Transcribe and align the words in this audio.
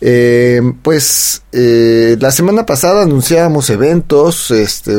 Eh, 0.00 0.60
pues 0.82 1.42
eh, 1.52 2.16
la 2.20 2.30
semana 2.30 2.66
pasada 2.66 3.02
anunciábamos 3.02 3.70
eventos, 3.70 4.50
este 4.50 4.92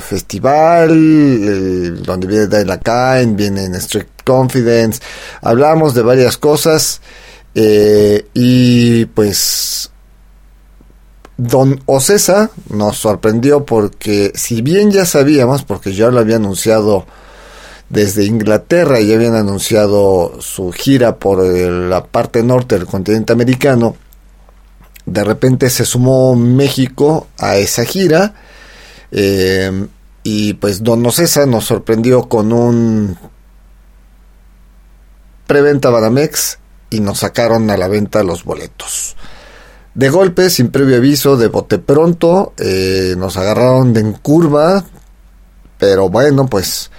festival, 0.00 0.90
eh, 0.90 1.90
donde 2.04 2.26
viene 2.26 2.46
Dylan 2.48 2.80
Kain, 2.80 3.36
viene 3.36 3.64
en 3.64 3.80
Strict 3.80 4.24
Confidence, 4.24 5.00
hablamos 5.40 5.94
de 5.94 6.02
varias 6.02 6.36
cosas 6.36 7.00
y 7.52 9.04
pues 9.06 9.90
Don 11.36 11.80
Ocesa 11.86 12.50
nos 12.70 12.96
sorprendió 12.96 13.64
porque 13.64 14.32
si 14.34 14.62
bien 14.62 14.90
ya 14.90 15.04
sabíamos, 15.04 15.64
porque 15.64 15.92
ya 15.92 16.10
lo 16.10 16.20
había 16.20 16.36
anunciado 16.36 17.06
desde 17.88 18.24
Inglaterra, 18.24 19.00
ya 19.00 19.14
habían 19.14 19.34
anunciado 19.34 20.40
su 20.40 20.70
gira 20.70 21.16
por 21.16 21.44
la 21.44 22.04
parte 22.04 22.42
norte 22.42 22.76
del 22.76 22.86
continente 22.86 23.32
americano, 23.32 23.96
de 25.10 25.24
repente 25.24 25.68
se 25.70 25.84
sumó 25.84 26.36
México 26.36 27.26
a 27.36 27.56
esa 27.56 27.84
gira 27.84 28.34
eh, 29.10 29.88
y 30.22 30.54
pues 30.54 30.84
Don 30.84 31.04
Ocesa 31.04 31.46
nos 31.46 31.64
sorprendió 31.64 32.28
con 32.28 32.52
un 32.52 33.18
preventa 35.48 35.90
Banamex 35.90 36.58
y 36.90 37.00
nos 37.00 37.18
sacaron 37.18 37.70
a 37.70 37.76
la 37.76 37.88
venta 37.88 38.22
los 38.22 38.44
boletos. 38.44 39.16
De 39.94 40.08
golpe, 40.10 40.48
sin 40.48 40.70
previo 40.70 40.96
aviso, 40.98 41.36
de 41.36 41.48
bote 41.48 41.78
pronto, 41.78 42.52
eh, 42.56 43.14
nos 43.18 43.36
agarraron 43.36 43.92
de 43.92 44.00
en 44.00 44.12
curva, 44.12 44.84
pero 45.76 46.08
bueno, 46.08 46.46
pues 46.46 46.92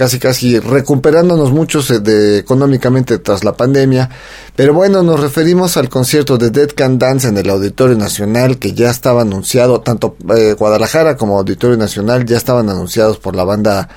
casi 0.00 0.18
casi 0.18 0.58
recuperándonos 0.58 1.52
muchos 1.52 1.90
eh, 1.90 2.38
económicamente 2.38 3.18
tras 3.18 3.44
la 3.44 3.52
pandemia. 3.52 4.08
Pero 4.56 4.72
bueno, 4.72 5.02
nos 5.02 5.20
referimos 5.20 5.76
al 5.76 5.90
concierto 5.90 6.38
de 6.38 6.48
Dead 6.48 6.70
Can 6.74 6.98
Dance 6.98 7.28
en 7.28 7.36
el 7.36 7.50
Auditorio 7.50 7.98
Nacional 7.98 8.58
que 8.58 8.72
ya 8.72 8.88
estaba 8.88 9.20
anunciado, 9.20 9.82
tanto 9.82 10.16
eh, 10.34 10.54
Guadalajara 10.54 11.18
como 11.18 11.36
Auditorio 11.36 11.76
Nacional 11.76 12.24
ya 12.24 12.38
estaban 12.38 12.70
anunciados 12.70 13.18
por 13.18 13.36
la 13.36 13.44
banda 13.44 13.90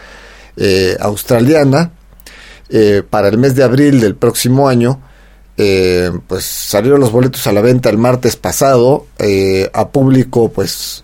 eh, 0.57 0.97
australiana 0.99 1.91
para 3.09 3.29
el 3.29 3.37
mes 3.37 3.55
de 3.55 3.63
abril 3.63 4.01
del 4.01 4.15
próximo 4.15 4.67
año. 4.67 4.99
pues 5.55 6.43
salieron 6.43 6.99
los 6.99 7.11
boletos 7.13 7.47
a 7.47 7.53
la 7.53 7.61
venta 7.61 7.89
el 7.89 7.97
martes 7.97 8.35
pasado 8.35 9.05
a 9.73 9.87
público 9.89 10.51
pues 10.51 11.03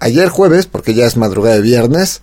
ayer 0.00 0.28
jueves 0.28 0.66
porque 0.66 0.94
ya 0.94 1.06
es 1.06 1.16
madrugada 1.16 1.54
de 1.54 1.62
viernes 1.62 2.20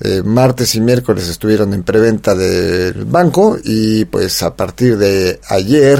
eh, 0.00 0.22
martes 0.22 0.74
y 0.74 0.80
miércoles 0.80 1.28
estuvieron 1.28 1.72
en 1.72 1.82
preventa 1.82 2.34
del 2.34 3.04
banco 3.06 3.56
y 3.64 4.04
pues 4.04 4.42
a 4.42 4.54
partir 4.54 4.98
de 4.98 5.40
ayer 5.48 5.98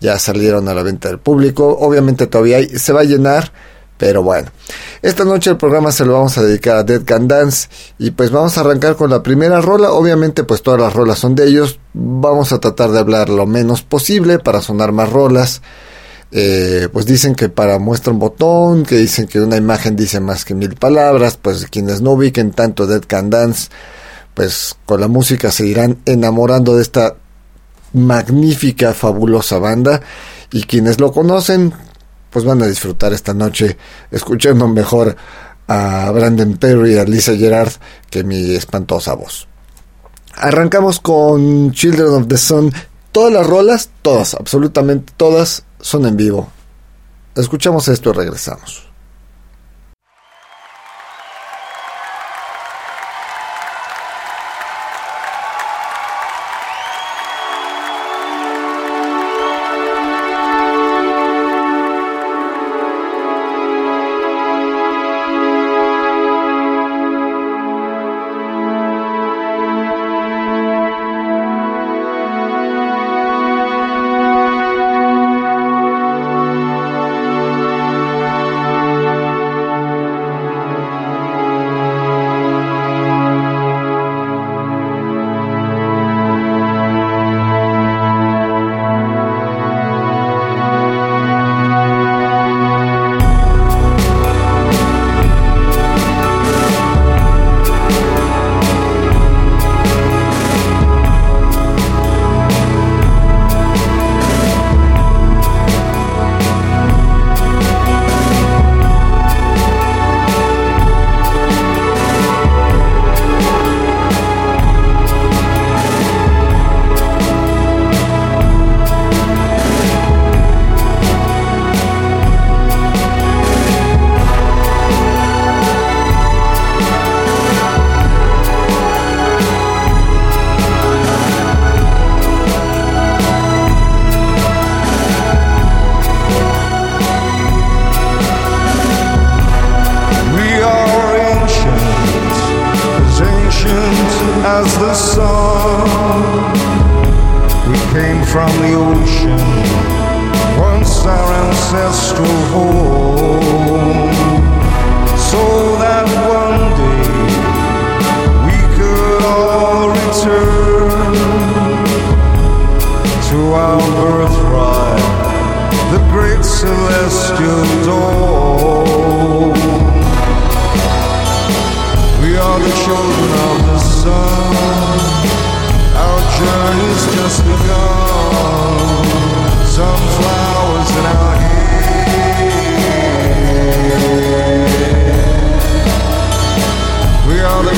ya 0.00 0.18
salieron 0.18 0.68
a 0.68 0.74
la 0.74 0.82
venta 0.82 1.08
del 1.08 1.18
público. 1.18 1.76
Obviamente 1.80 2.26
todavía 2.26 2.58
se 2.78 2.92
va 2.92 3.00
a 3.00 3.04
llenar, 3.04 3.52
pero 3.98 4.22
bueno. 4.22 4.50
Esta 5.02 5.24
noche 5.24 5.50
el 5.50 5.56
programa 5.56 5.90
se 5.90 6.04
lo 6.04 6.12
vamos 6.12 6.38
a 6.38 6.42
dedicar 6.42 6.76
a 6.76 6.82
Dead 6.84 7.02
Can 7.04 7.26
Dance 7.26 7.68
y 7.98 8.12
pues 8.12 8.30
vamos 8.30 8.56
a 8.56 8.60
arrancar 8.60 8.96
con 8.96 9.10
la 9.10 9.22
primera 9.22 9.60
rola. 9.60 9.92
Obviamente 9.92 10.44
pues 10.44 10.62
todas 10.62 10.80
las 10.80 10.92
rolas 10.92 11.18
son 11.18 11.34
de 11.34 11.48
ellos. 11.48 11.80
Vamos 11.94 12.52
a 12.52 12.60
tratar 12.60 12.90
de 12.90 13.00
hablar 13.00 13.28
lo 13.28 13.46
menos 13.46 13.82
posible 13.82 14.38
para 14.38 14.62
sonar 14.62 14.92
más 14.92 15.10
rolas. 15.10 15.62
Eh, 16.32 16.88
pues 16.92 17.06
dicen 17.06 17.34
que 17.34 17.48
para 17.48 17.78
muestra 17.78 18.12
un 18.12 18.18
botón, 18.18 18.84
que 18.84 18.96
dicen 18.96 19.26
que 19.26 19.40
una 19.40 19.56
imagen 19.56 19.94
dice 19.94 20.20
más 20.20 20.44
que 20.44 20.54
mil 20.54 20.74
palabras, 20.74 21.38
pues 21.40 21.66
quienes 21.66 22.00
no 22.00 22.12
ubiquen 22.12 22.50
tanto 22.50 22.86
Dead 22.86 23.02
Can 23.06 23.30
Dance, 23.30 23.68
pues 24.34 24.76
con 24.84 25.00
la 25.00 25.08
música 25.08 25.50
se 25.50 25.66
irán 25.66 25.98
enamorando 26.04 26.76
de 26.76 26.82
esta 26.82 27.16
magnífica, 27.92 28.92
fabulosa 28.92 29.58
banda 29.58 30.00
y 30.52 30.64
quienes 30.64 31.00
lo 31.00 31.12
conocen, 31.12 31.72
pues 32.30 32.44
van 32.44 32.62
a 32.62 32.66
disfrutar 32.66 33.12
esta 33.12 33.32
noche 33.32 33.76
escuchando 34.10 34.68
mejor 34.68 35.16
a 35.68 36.10
Brandon 36.10 36.56
Perry 36.58 36.94
y 36.94 36.98
a 36.98 37.04
Lisa 37.04 37.34
Gerard 37.36 37.72
que 38.10 38.24
mi 38.24 38.54
espantosa 38.54 39.14
voz. 39.14 39.48
Arrancamos 40.34 41.00
con 41.00 41.72
Children 41.72 42.08
of 42.08 42.28
the 42.28 42.36
Sun. 42.36 42.72
Todas 43.10 43.32
las 43.32 43.46
rolas, 43.46 43.88
todas, 44.02 44.34
absolutamente 44.34 45.14
todas, 45.16 45.64
son 45.80 46.06
en 46.06 46.16
vivo. 46.16 46.50
Escuchamos 47.34 47.88
esto 47.88 48.10
y 48.10 48.12
regresamos. 48.12 48.85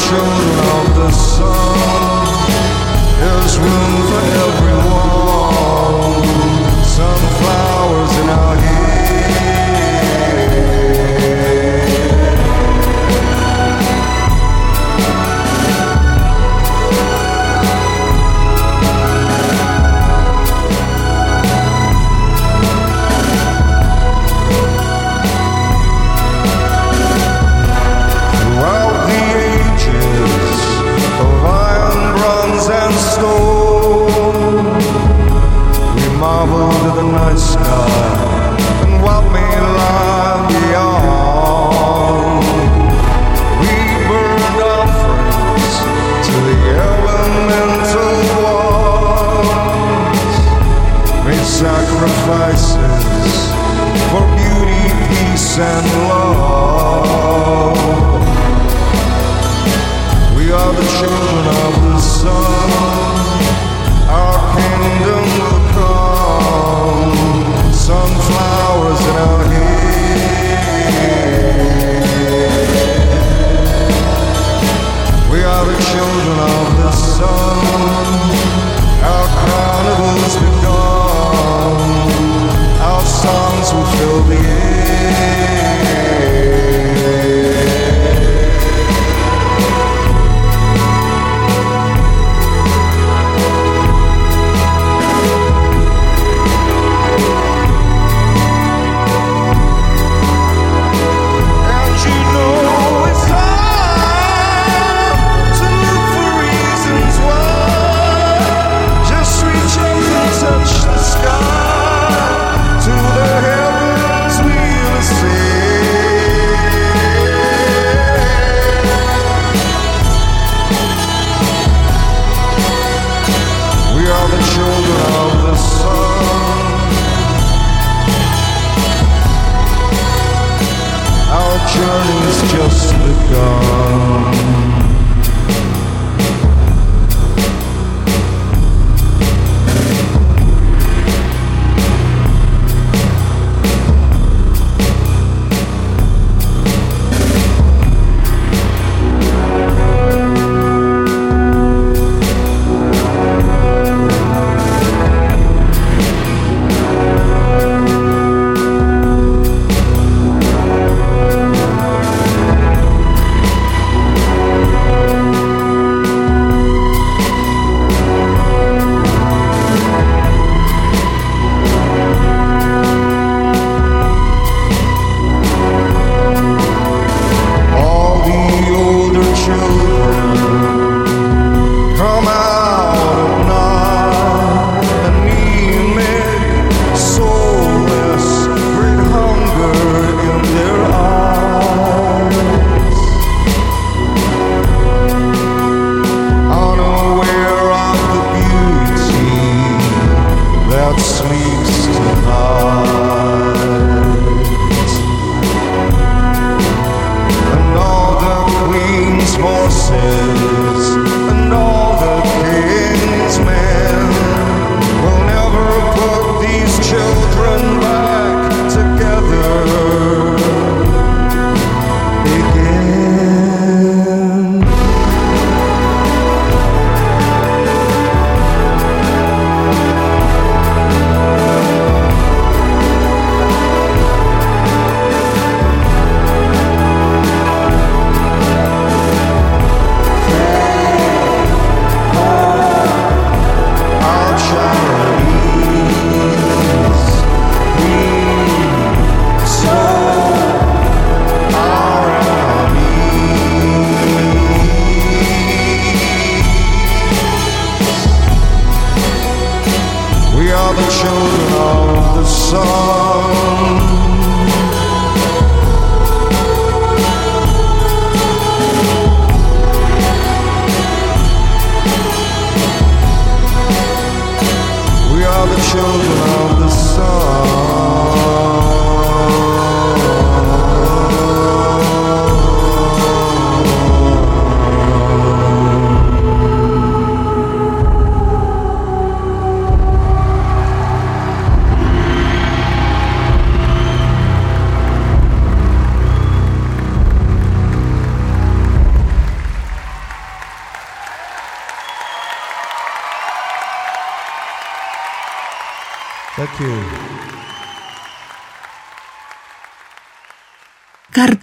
Children 0.00 0.58
of 0.76 0.94
the 0.96 1.10
sun. 1.10 2.28
There's 3.18 3.58
room 3.58 4.06
for 4.08 4.20
everyone. 4.20 4.57
And 55.60 56.07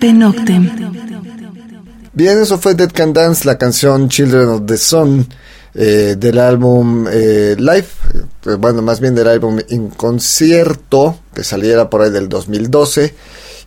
Carpe 0.06 0.14
Noctem. 0.14 0.72
Bien, 2.14 2.40
eso 2.40 2.60
fue 2.60 2.76
Dead 2.76 2.92
Can 2.92 3.12
Dance, 3.12 3.46
la 3.46 3.58
canción 3.58 4.08
Children 4.08 4.50
of 4.50 4.62
the 4.66 4.78
Sun 4.78 5.28
eh, 5.74 6.16
del 6.18 6.40
álbum 6.40 7.08
eh, 7.10 7.56
Live, 7.58 7.88
eh, 8.46 8.56
bueno, 8.56 8.82
más 8.82 9.00
bien 9.00 9.16
del 9.16 9.28
álbum 9.28 9.60
En 9.68 9.90
Concierto, 9.90 11.18
que 11.34 11.44
saliera 11.44 11.90
por 11.90 12.04
ahí 12.04 12.12
del 12.12 12.30
2012. 12.30 13.16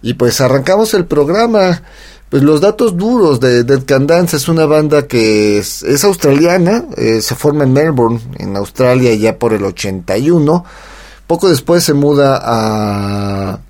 Y 0.02 0.14
pues 0.14 0.40
arrancamos 0.40 0.95
el 0.95 1.07
programa. 1.07 1.83
Pues 2.30 2.42
los 2.42 2.61
datos 2.61 2.97
duros 2.97 3.40
de 3.40 3.64
Dead 3.64 3.85
Can 3.85 4.07
Dance 4.07 4.37
es 4.37 4.49
una 4.49 4.66
banda 4.66 5.07
que 5.07 5.59
es, 5.59 6.04
australiana, 6.04 6.85
se 6.97 7.35
forma 7.35 7.64
en 7.64 7.73
Melbourne, 7.73 8.21
en 8.37 8.54
Australia, 8.54 9.14
ya 9.14 9.38
por 9.38 9.54
el 9.54 9.64
81. 9.64 10.64
Poco 11.26 11.49
después 11.49 11.85
se 11.85 11.95
muda 11.95 12.38
a, 12.42 13.61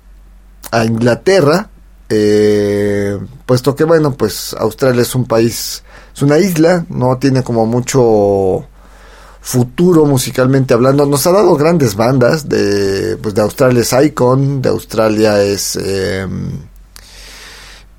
a 0.71 0.85
Inglaterra, 0.85 1.69
eh, 2.09 3.17
puesto 3.45 3.75
que 3.75 3.83
bueno, 3.83 4.13
pues 4.13 4.55
Australia 4.57 5.03
es 5.03 5.13
un 5.15 5.25
país, 5.25 5.83
es 6.13 6.21
una 6.21 6.39
isla, 6.39 6.85
no 6.89 7.17
tiene 7.17 7.43
como 7.43 7.65
mucho 7.65 8.67
futuro 9.41 10.05
musicalmente 10.05 10.73
hablando. 10.73 11.05
Nos 11.05 11.25
ha 11.27 11.31
dado 11.31 11.55
grandes 11.55 11.95
bandas, 11.95 12.49
de, 12.49 13.17
pues 13.21 13.35
de 13.35 13.41
Australia 13.41 13.81
es 13.81 13.93
Icon, 13.93 14.61
de 14.61 14.69
Australia 14.69 15.41
es... 15.41 15.75
Eh, 15.75 16.27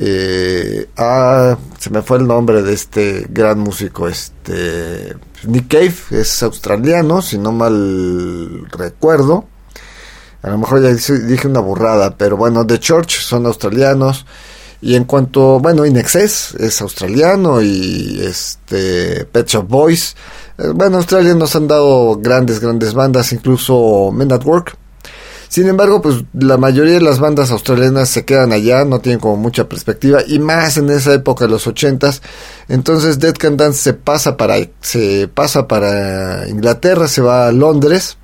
eh, 0.03 0.89
ah, 0.97 1.59
se 1.79 1.91
me 1.91 2.01
fue 2.01 2.19
el 2.19 2.27
nombre 2.27 2.63
de 2.63 2.73
este 2.73 3.27
gran 3.29 3.59
músico, 3.59 4.09
este 4.09 5.15
Nick 5.45 5.69
Cave, 5.69 6.23
es 6.23 6.43
australiano, 6.43 7.21
si 7.21 7.37
no 7.37 7.53
mal 7.53 8.67
recuerdo. 8.71 9.45
A 10.43 10.51
lo 10.51 10.59
mejor 10.59 10.83
ya 10.83 10.89
dije 10.91 11.49
una 11.49 11.61
burrada, 11.61 12.17
pero 12.17 12.37
bueno, 12.37 12.67
The 12.67 12.79
Church 12.79 13.21
son 13.21 13.47
australianos. 13.47 14.25
Y 14.83 14.95
en 14.95 15.05
cuanto, 15.05 15.61
bueno, 15.61 15.85
Inexcess 15.85 16.55
es 16.55 16.81
australiano 16.81 17.61
y 17.61 18.21
este 18.25 19.27
Pet 19.27 19.47
Shop 19.47 19.69
Boys. 19.69 20.17
Eh, 20.57 20.69
bueno, 20.75 20.97
Australia 20.97 21.35
nos 21.35 21.55
han 21.55 21.69
dado 21.69 22.17
grandes, 22.17 22.61
grandes 22.61 22.95
bandas, 22.95 23.33
incluso 23.33 24.11
Men 24.11 24.33
at 24.33 24.45
Work. 24.45 24.79
Sin 25.51 25.69
embargo, 25.69 26.01
pues 26.01 26.25
la 26.33 26.57
mayoría 26.57 26.95
de 26.95 27.01
las 27.01 27.19
bandas 27.19 27.51
australianas 27.51 28.09
se 28.09 28.25
quedan 28.25 28.53
allá, 28.53 28.85
no 28.85 29.01
tienen 29.01 29.19
como 29.19 29.37
mucha 29.37 29.69
perspectiva, 29.69 30.21
y 30.25 30.39
más 30.39 30.77
en 30.77 30.89
esa 30.91 31.13
época 31.13 31.45
de 31.45 31.51
los 31.51 31.67
ochentas. 31.67 32.23
Entonces 32.69 33.19
Dead 33.19 33.35
Can 33.35 33.57
Dance 33.57 33.83
se 33.83 33.95
pasa 33.95 34.37
para, 34.37 34.55
se 34.81 35.27
pasa 35.27 35.67
para 35.67 36.49
Inglaterra, 36.49 37.09
se 37.09 37.21
va 37.21 37.49
a 37.49 37.53
Londres, 37.53 38.17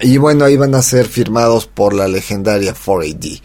y 0.00 0.18
bueno, 0.18 0.44
ahí 0.44 0.56
van 0.56 0.74
a 0.74 0.82
ser 0.82 1.06
firmados 1.06 1.66
por 1.66 1.94
la 1.94 2.08
legendaria 2.08 2.74
4AD. 2.74 3.40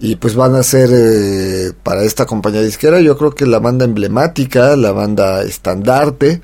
Y 0.00 0.16
pues 0.16 0.34
van 0.36 0.54
a 0.54 0.62
ser 0.62 0.90
eh, 0.92 1.72
para 1.82 2.04
esta 2.04 2.24
compañía 2.24 2.62
disquera, 2.62 3.00
yo 3.00 3.18
creo 3.18 3.34
que 3.34 3.46
la 3.46 3.58
banda 3.58 3.84
emblemática, 3.84 4.76
la 4.76 4.92
banda 4.92 5.42
estandarte, 5.42 6.40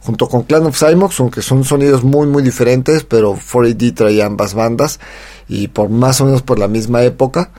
junto 0.00 0.28
con 0.28 0.42
Clan 0.42 0.66
of 0.66 0.78
Cymox, 0.78 1.18
aunque 1.20 1.40
son 1.40 1.64
sonidos 1.64 2.04
muy 2.04 2.26
muy 2.26 2.42
diferentes, 2.42 3.04
pero 3.04 3.34
4AD 3.34 3.94
traía 3.94 4.26
ambas 4.26 4.54
bandas 4.54 5.00
y 5.48 5.68
por 5.68 5.88
más 5.88 6.20
o 6.20 6.26
menos 6.26 6.42
por 6.42 6.58
la 6.58 6.68
misma 6.68 7.02
época. 7.02 7.50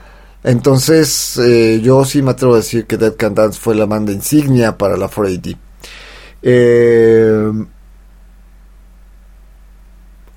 Entonces 0.44 1.38
eh, 1.38 1.80
yo 1.82 2.04
sí 2.04 2.22
me 2.22 2.32
atrevo 2.32 2.54
a 2.54 2.58
decir 2.58 2.86
que 2.86 2.96
Dead 2.96 3.14
Can 3.16 3.34
Dance 3.34 3.58
fue 3.60 3.74
la 3.74 3.86
banda 3.86 4.12
insignia 4.12 4.78
para 4.78 4.96
la 4.96 5.10
4AD. 5.10 5.56
Eh, 6.42 7.52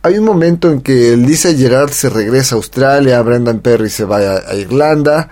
hay 0.05 0.17
un 0.17 0.25
momento 0.25 0.71
en 0.71 0.81
que 0.81 1.15
Lisa 1.17 1.53
Gerard 1.53 1.91
se 1.91 2.09
regresa 2.09 2.55
a 2.55 2.57
Australia, 2.57 3.21
Brendan 3.21 3.59
Perry 3.59 3.89
se 3.89 4.05
va 4.05 4.17
a, 4.17 4.55
Irlanda 4.55 5.29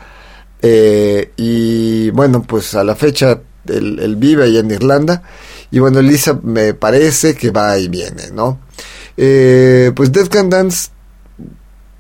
eh, 0.62 1.32
y 1.38 2.10
bueno 2.12 2.42
pues 2.42 2.74
a 2.76 2.84
la 2.84 2.96
fecha 2.96 3.42
él, 3.68 4.00
él 4.00 4.16
vive 4.16 4.46
allá 4.46 4.60
en 4.60 4.72
Irlanda 4.72 5.24
y 5.74 5.80
bueno, 5.80 6.04
Lisa 6.04 6.40
me 6.44 6.76
parece 6.76 7.34
que 7.34 7.50
va 7.50 7.80
y 7.80 7.88
viene, 7.88 8.30
¿no? 8.32 8.60
Eh, 9.18 9.92
pues 9.96 10.12
Death 10.12 10.28
Can 10.28 10.52
Dance 10.52 10.92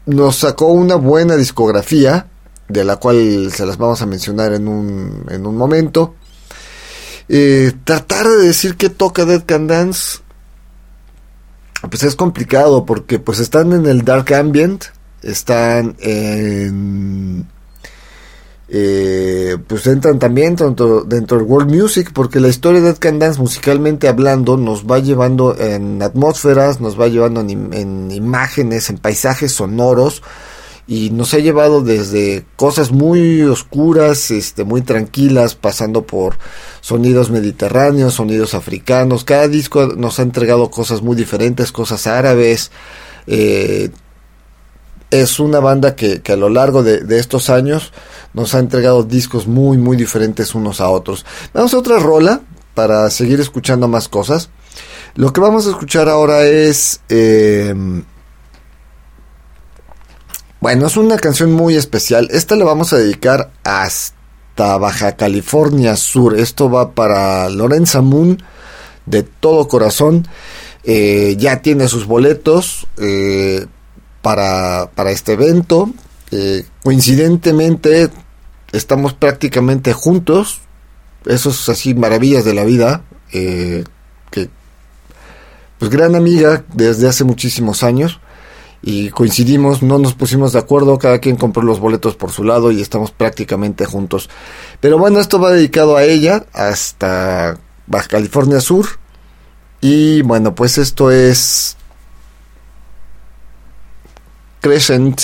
nos 0.05 0.35
sacó 0.35 0.67
una 0.67 0.93
buena 0.93 1.35
discografía, 1.35 2.27
de 2.67 2.83
la 2.83 2.97
cual 2.97 3.51
se 3.51 3.65
las 3.65 3.79
vamos 3.79 4.03
a 4.03 4.05
mencionar 4.05 4.53
en 4.53 4.67
un, 4.67 5.25
en 5.27 5.47
un 5.47 5.57
momento. 5.57 6.13
Eh, 7.29 7.71
tratar 7.83 8.27
de 8.27 8.45
decir 8.45 8.75
que 8.77 8.91
toca 8.91 9.25
Dead 9.25 9.43
Can 9.43 9.65
Dance, 9.65 10.19
pues 11.89 12.03
es 12.03 12.15
complicado, 12.15 12.85
porque 12.85 13.19
pues 13.19 13.39
están 13.39 13.73
en 13.73 13.85
el 13.85 14.03
Dark 14.03 14.33
Ambient, 14.33 14.85
están 15.21 15.95
en 15.99 17.47
eh, 18.75 19.57
pues 19.67 19.85
entran 19.85 20.17
también 20.17 20.55
dentro, 20.55 21.03
del 21.03 21.43
world 21.43 21.69
music 21.69 22.11
porque 22.11 22.39
la 22.39 22.47
historia 22.47 22.79
de 22.79 22.87
Dead 22.87 22.97
Can 22.97 23.19
Dance 23.19 23.39
musicalmente 23.39 24.07
hablando 24.07 24.57
nos 24.57 24.85
va 24.85 24.97
llevando 24.97 25.55
en 25.55 26.01
atmósferas, 26.01 26.81
nos 26.81 26.99
va 26.99 27.07
llevando 27.07 27.41
en, 27.41 28.09
imágenes, 28.09 28.89
en 28.89 28.97
paisajes 28.97 29.51
sonoros 29.51 30.23
y 30.87 31.11
nos 31.11 31.33
ha 31.33 31.39
llevado 31.39 31.81
desde 31.81 32.45
cosas 32.55 32.91
muy 32.91 33.41
oscuras, 33.43 34.31
este, 34.31 34.63
muy 34.63 34.81
tranquilas, 34.81 35.55
pasando 35.55 36.05
por 36.05 36.37
sonidos 36.81 37.31
mediterráneos, 37.31 38.15
sonidos 38.15 38.53
africanos. 38.53 39.23
Cada 39.23 39.47
disco 39.47 39.87
nos 39.95 40.19
ha 40.19 40.23
entregado 40.23 40.69
cosas 40.69 41.01
muy 41.01 41.15
diferentes, 41.15 41.71
cosas 41.71 42.05
árabes. 42.05 42.71
Eh, 43.27 43.91
es 45.09 45.39
una 45.39 45.59
banda 45.59 45.95
que, 45.95 46.21
que 46.21 46.33
a 46.33 46.37
lo 46.37 46.49
largo 46.49 46.83
de, 46.83 47.01
de 47.01 47.19
estos 47.19 47.49
años 47.49 47.93
nos 48.33 48.53
ha 48.55 48.59
entregado 48.59 49.03
discos 49.03 49.47
muy, 49.47 49.77
muy 49.77 49.95
diferentes 49.95 50.53
unos 50.53 50.81
a 50.81 50.89
otros. 50.89 51.25
Vamos 51.53 51.73
a 51.73 51.77
otra 51.77 51.99
rola 51.99 52.41
para 52.73 53.09
seguir 53.09 53.39
escuchando 53.39 53.87
más 53.87 54.09
cosas. 54.09 54.49
Lo 55.15 55.31
que 55.31 55.39
vamos 55.39 55.65
a 55.65 55.69
escuchar 55.69 56.09
ahora 56.09 56.43
es... 56.45 56.99
Eh, 57.07 57.73
bueno, 60.63 60.87
es 60.87 60.95
una 60.95 61.17
canción 61.17 61.51
muy 61.51 61.75
especial. 61.75 62.29
Esta 62.31 62.55
la 62.55 62.63
vamos 62.63 62.93
a 62.93 62.97
dedicar 62.97 63.51
hasta 63.65 64.77
Baja 64.77 65.17
California 65.17 65.97
Sur. 65.97 66.39
Esto 66.39 66.71
va 66.71 66.91
para 66.91 67.49
Lorenza 67.49 67.99
Moon 67.99 68.41
de 69.05 69.23
todo 69.23 69.67
corazón. 69.67 70.25
Eh, 70.85 71.35
ya 71.37 71.61
tiene 71.61 71.89
sus 71.89 72.05
boletos 72.05 72.87
eh, 72.95 73.65
para, 74.21 74.89
para 74.95 75.11
este 75.11 75.33
evento. 75.33 75.91
Eh, 76.31 76.65
coincidentemente 76.81 78.09
estamos 78.71 79.11
prácticamente 79.11 79.91
juntos. 79.91 80.61
Eso 81.25 81.49
es 81.49 81.67
así 81.67 81.93
maravillas 81.93 82.45
de 82.45 82.53
la 82.53 82.63
vida. 82.63 83.01
Eh, 83.33 83.83
que 84.31 84.49
pues 85.77 85.91
gran 85.91 86.15
amiga 86.15 86.63
desde 86.73 87.09
hace 87.09 87.25
muchísimos 87.25 87.83
años 87.83 88.21
y 88.85 89.11
coincidimos, 89.11 89.81
no 89.81 89.97
nos 89.97 90.13
pusimos 90.13 90.51
de 90.51 90.59
acuerdo, 90.59 90.99
cada 90.99 91.19
quien 91.19 91.37
compró 91.37 91.63
los 91.63 91.79
boletos 91.79 92.17
por 92.17 92.31
su 92.31 92.43
lado 92.43 92.69
y 92.69 92.81
estamos 92.81 93.11
prácticamente 93.11 93.85
juntos. 93.85 94.29
Pero 94.81 94.97
bueno, 94.97 95.21
esto 95.21 95.39
va 95.39 95.51
dedicado 95.51 95.95
a 95.95 96.03
ella 96.03 96.45
hasta 96.51 97.57
Baja 97.87 98.09
California 98.09 98.59
Sur. 98.59 98.85
Y 99.79 100.21
bueno, 100.23 100.53
pues 100.53 100.77
esto 100.77 101.11
es 101.11 101.77
Crescent. 104.59 105.21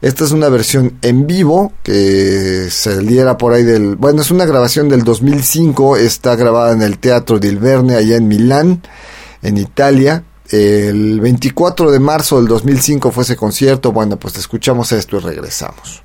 Esta 0.00 0.24
es 0.24 0.32
una 0.32 0.48
versión 0.48 0.98
en 1.02 1.26
vivo 1.26 1.74
que 1.82 2.68
saliera 2.70 3.36
por 3.36 3.52
ahí 3.52 3.62
del... 3.62 3.96
Bueno, 3.96 4.22
es 4.22 4.30
una 4.30 4.46
grabación 4.46 4.88
del 4.88 5.04
2005, 5.04 5.98
está 5.98 6.34
grabada 6.34 6.72
en 6.72 6.80
el 6.80 6.98
Teatro 6.98 7.38
di 7.38 7.54
Verne 7.54 7.94
allá 7.94 8.16
en 8.16 8.26
Milán, 8.26 8.82
en 9.42 9.58
Italia. 9.58 10.24
El 10.52 11.18
24 11.18 11.90
de 11.90 11.98
marzo 11.98 12.36
del 12.36 12.46
2005 12.46 13.10
fue 13.10 13.24
ese 13.24 13.36
concierto. 13.36 13.90
Bueno, 13.90 14.18
pues 14.18 14.36
escuchamos 14.36 14.92
esto 14.92 15.16
y 15.16 15.20
regresamos. 15.20 16.02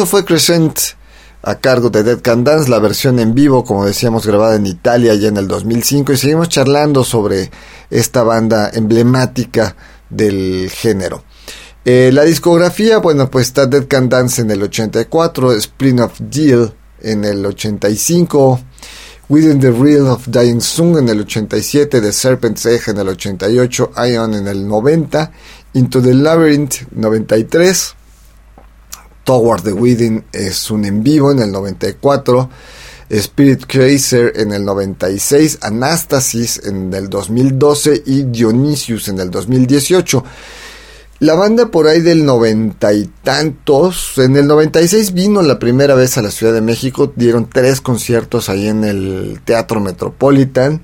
Eso 0.00 0.06
fue 0.06 0.24
Crescent 0.24 0.78
a 1.42 1.56
cargo 1.56 1.90
de 1.90 2.02
Dead 2.02 2.22
Can 2.22 2.42
Dance, 2.42 2.70
la 2.70 2.78
versión 2.78 3.18
en 3.18 3.34
vivo, 3.34 3.64
como 3.64 3.84
decíamos, 3.84 4.26
grabada 4.26 4.56
en 4.56 4.64
Italia 4.64 5.14
ya 5.14 5.28
en 5.28 5.36
el 5.36 5.46
2005 5.46 6.14
y 6.14 6.16
seguimos 6.16 6.48
charlando 6.48 7.04
sobre 7.04 7.50
esta 7.90 8.22
banda 8.22 8.70
emblemática 8.72 9.76
del 10.08 10.70
género. 10.70 11.22
Eh, 11.84 12.12
la 12.14 12.24
discografía, 12.24 12.96
bueno, 12.96 13.30
pues 13.30 13.48
está 13.48 13.66
Dead 13.66 13.88
Can 13.88 14.08
Dance 14.08 14.40
en 14.40 14.50
el 14.50 14.62
84, 14.62 15.52
Spring 15.52 16.00
of 16.00 16.18
Deal 16.18 16.72
en 17.02 17.26
el 17.26 17.44
85, 17.44 18.58
Within 19.28 19.60
the 19.60 19.70
Real 19.70 20.06
of 20.06 20.28
Dying 20.28 20.62
Soon 20.62 20.96
en 20.96 21.10
el 21.10 21.20
87, 21.20 22.00
The 22.00 22.12
Serpent's 22.12 22.64
Egg 22.64 22.88
en 22.88 22.96
el 22.96 23.08
88, 23.08 23.92
Ion 24.08 24.32
en 24.32 24.48
el 24.48 24.66
90, 24.66 25.30
Into 25.74 26.00
the 26.00 26.14
Labyrinth 26.14 26.90
93, 26.90 27.96
Toward 29.30 29.62
the 29.62 29.72
Within 29.72 30.24
es 30.32 30.72
un 30.72 30.84
en 30.84 31.04
vivo 31.04 31.30
en 31.30 31.38
el 31.38 31.52
94, 31.52 32.50
Spirit 33.10 33.64
Chaser 33.64 34.32
en 34.34 34.52
el 34.52 34.64
96, 34.64 35.58
Anastasis 35.62 36.60
en 36.64 36.92
el 36.92 37.08
2012 37.08 38.02
y 38.06 38.24
Dionysius 38.24 39.06
en 39.06 39.20
el 39.20 39.30
2018. 39.30 40.24
La 41.20 41.36
banda 41.36 41.70
por 41.70 41.86
ahí 41.86 42.00
del 42.00 42.24
noventa 42.24 42.92
y 42.92 43.08
tantos, 43.22 44.18
en 44.18 44.34
el 44.34 44.48
96 44.48 45.12
vino 45.14 45.42
la 45.42 45.60
primera 45.60 45.94
vez 45.94 46.18
a 46.18 46.22
la 46.22 46.32
Ciudad 46.32 46.52
de 46.52 46.60
México, 46.60 47.12
dieron 47.14 47.48
tres 47.48 47.80
conciertos 47.80 48.48
ahí 48.48 48.66
en 48.66 48.82
el 48.82 49.40
Teatro 49.44 49.78
Metropolitan, 49.78 50.80